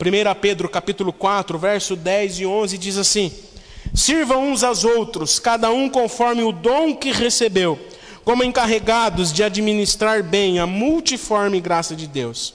1 0.00 0.40
Pedro 0.40 0.68
capítulo 0.68 1.12
4, 1.12 1.58
verso 1.58 1.96
10 1.96 2.40
e 2.40 2.46
11 2.46 2.78
diz 2.78 2.96
assim: 2.96 3.32
Sirvam 3.94 4.50
uns 4.52 4.62
aos 4.62 4.84
outros, 4.84 5.38
cada 5.38 5.70
um 5.70 5.88
conforme 5.88 6.42
o 6.42 6.52
dom 6.52 6.94
que 6.94 7.10
recebeu, 7.10 7.78
como 8.24 8.44
encarregados 8.44 9.32
de 9.32 9.42
administrar 9.42 10.22
bem 10.22 10.58
a 10.58 10.66
multiforme 10.66 11.60
graça 11.60 11.96
de 11.96 12.06
Deus. 12.06 12.54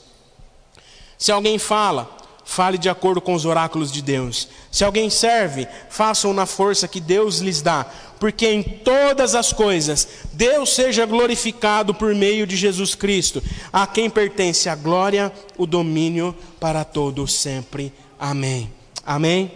Se 1.18 1.32
alguém 1.32 1.58
fala, 1.58 2.16
fale 2.44 2.78
de 2.78 2.90
acordo 2.90 3.22
com 3.22 3.34
os 3.34 3.46
oráculos 3.46 3.92
de 3.92 4.02
Deus. 4.02 4.48
Se 4.72 4.84
alguém 4.84 5.10
serve, 5.10 5.68
façam 5.90 6.34
na 6.34 6.46
força 6.46 6.88
que 6.88 7.00
Deus 7.00 7.40
lhes 7.40 7.62
dá, 7.62 7.86
porque 8.20 8.48
em 8.48 8.64
todas 8.64 9.36
as 9.36 9.52
coisas 9.54 10.08
Deus 10.34 10.74
seja 10.74 11.06
glorificado 11.06 11.94
por 11.94 12.14
meio 12.14 12.46
de 12.46 12.56
Jesus 12.56 12.96
Cristo, 12.96 13.42
a 13.72 13.88
quem 13.88 14.10
pertence 14.10 14.70
a 14.70 14.76
glória, 14.76 15.32
o 15.58 15.66
domínio 15.66 16.36
para 16.60 16.84
todos 16.84 17.34
sempre. 17.34 17.94
Amém. 18.20 18.72
Amém. 19.06 19.52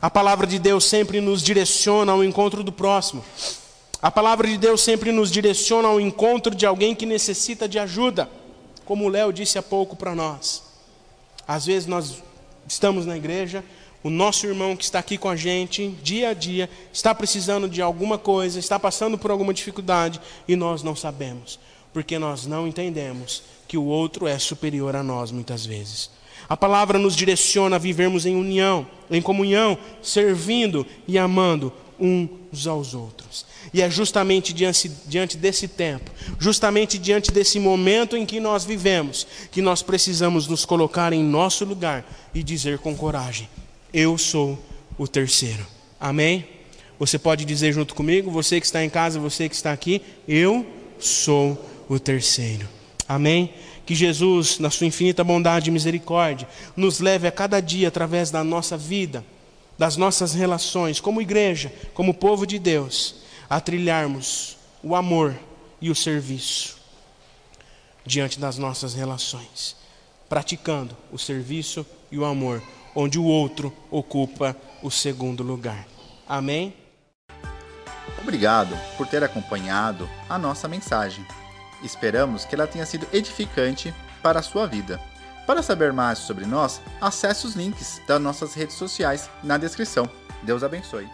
A 0.00 0.10
palavra 0.10 0.46
de 0.46 0.58
Deus 0.58 0.84
sempre 0.84 1.20
nos 1.20 1.42
direciona 1.42 2.12
ao 2.12 2.24
encontro 2.24 2.64
do 2.64 2.72
próximo. 2.72 3.24
A 4.00 4.10
palavra 4.10 4.48
de 4.48 4.58
Deus 4.58 4.80
sempre 4.80 5.12
nos 5.12 5.30
direciona 5.30 5.86
ao 5.86 6.00
encontro 6.00 6.54
de 6.54 6.66
alguém 6.66 6.92
que 6.92 7.06
necessita 7.06 7.68
de 7.68 7.78
ajuda, 7.78 8.28
como 8.84 9.04
o 9.04 9.08
Léo 9.08 9.32
disse 9.32 9.58
há 9.58 9.62
pouco 9.62 9.94
para 9.94 10.12
nós. 10.12 10.71
Às 11.46 11.66
vezes 11.66 11.86
nós 11.86 12.22
estamos 12.66 13.06
na 13.06 13.16
igreja, 13.16 13.64
o 14.02 14.10
nosso 14.10 14.46
irmão 14.46 14.76
que 14.76 14.84
está 14.84 14.98
aqui 14.98 15.16
com 15.16 15.28
a 15.28 15.36
gente, 15.36 15.88
dia 16.02 16.30
a 16.30 16.34
dia, 16.34 16.68
está 16.92 17.14
precisando 17.14 17.68
de 17.68 17.80
alguma 17.80 18.18
coisa, 18.18 18.58
está 18.58 18.78
passando 18.78 19.16
por 19.16 19.30
alguma 19.30 19.54
dificuldade 19.54 20.20
e 20.48 20.56
nós 20.56 20.82
não 20.82 20.96
sabemos, 20.96 21.58
porque 21.92 22.18
nós 22.18 22.46
não 22.46 22.66
entendemos 22.66 23.42
que 23.68 23.76
o 23.78 23.84
outro 23.84 24.26
é 24.26 24.38
superior 24.38 24.96
a 24.96 25.02
nós 25.02 25.30
muitas 25.30 25.64
vezes. 25.64 26.10
A 26.48 26.56
palavra 26.56 26.98
nos 26.98 27.14
direciona 27.14 27.76
a 27.76 27.78
vivermos 27.78 28.26
em 28.26 28.34
união, 28.34 28.86
em 29.10 29.22
comunhão, 29.22 29.78
servindo 30.02 30.84
e 31.06 31.16
amando 31.16 31.72
uns 31.98 32.66
aos 32.66 32.94
outros. 32.94 33.46
E 33.72 33.82
é 33.82 33.90
justamente 33.90 34.52
diante, 34.52 34.90
diante 35.06 35.36
desse 35.36 35.68
tempo, 35.68 36.10
justamente 36.38 36.98
diante 36.98 37.30
desse 37.30 37.58
momento 37.58 38.16
em 38.16 38.26
que 38.26 38.40
nós 38.40 38.64
vivemos, 38.64 39.26
que 39.50 39.62
nós 39.62 39.82
precisamos 39.82 40.46
nos 40.46 40.64
colocar 40.64 41.12
em 41.12 41.22
nosso 41.22 41.64
lugar 41.64 42.04
e 42.34 42.42
dizer 42.42 42.78
com 42.78 42.96
coragem: 42.96 43.48
Eu 43.92 44.16
sou 44.16 44.58
o 44.98 45.06
terceiro. 45.08 45.66
Amém? 46.00 46.46
Você 46.98 47.18
pode 47.18 47.44
dizer 47.44 47.72
junto 47.72 47.94
comigo, 47.94 48.30
você 48.30 48.60
que 48.60 48.66
está 48.66 48.84
em 48.84 48.90
casa, 48.90 49.18
você 49.18 49.48
que 49.48 49.54
está 49.54 49.72
aqui, 49.72 50.02
eu 50.26 50.64
sou 50.98 51.68
o 51.88 51.98
terceiro. 51.98 52.68
Amém? 53.08 53.52
Que 53.84 53.94
Jesus, 53.94 54.58
na 54.58 54.70
sua 54.70 54.86
infinita 54.86 55.24
bondade 55.24 55.68
e 55.68 55.72
misericórdia, 55.72 56.48
nos 56.76 57.00
leve 57.00 57.26
a 57.26 57.32
cada 57.32 57.60
dia 57.60 57.88
através 57.88 58.30
da 58.30 58.44
nossa 58.44 58.76
vida 58.76 59.24
das 59.78 59.96
nossas 59.96 60.34
relações, 60.34 61.00
como 61.00 61.20
igreja, 61.20 61.72
como 61.94 62.14
povo 62.14 62.46
de 62.46 62.58
Deus, 62.58 63.16
a 63.52 63.60
trilharmos 63.60 64.56
o 64.82 64.96
amor 64.96 65.38
e 65.78 65.90
o 65.90 65.94
serviço 65.94 66.78
diante 68.02 68.40
das 68.40 68.56
nossas 68.56 68.94
relações, 68.94 69.76
praticando 70.26 70.96
o 71.12 71.18
serviço 71.18 71.84
e 72.10 72.16
o 72.18 72.24
amor, 72.24 72.62
onde 72.96 73.18
o 73.18 73.24
outro 73.24 73.70
ocupa 73.90 74.56
o 74.82 74.90
segundo 74.90 75.42
lugar. 75.42 75.86
Amém? 76.26 76.74
Obrigado 78.22 78.74
por 78.96 79.06
ter 79.06 79.22
acompanhado 79.22 80.08
a 80.30 80.38
nossa 80.38 80.66
mensagem. 80.66 81.22
Esperamos 81.82 82.46
que 82.46 82.54
ela 82.54 82.66
tenha 82.66 82.86
sido 82.86 83.06
edificante 83.12 83.92
para 84.22 84.40
a 84.40 84.42
sua 84.42 84.66
vida. 84.66 84.98
Para 85.46 85.62
saber 85.62 85.92
mais 85.92 86.20
sobre 86.20 86.46
nós, 86.46 86.80
acesse 86.98 87.46
os 87.46 87.54
links 87.54 88.00
das 88.08 88.18
nossas 88.18 88.54
redes 88.54 88.76
sociais 88.76 89.28
na 89.42 89.58
descrição. 89.58 90.08
Deus 90.42 90.62
abençoe. 90.62 91.06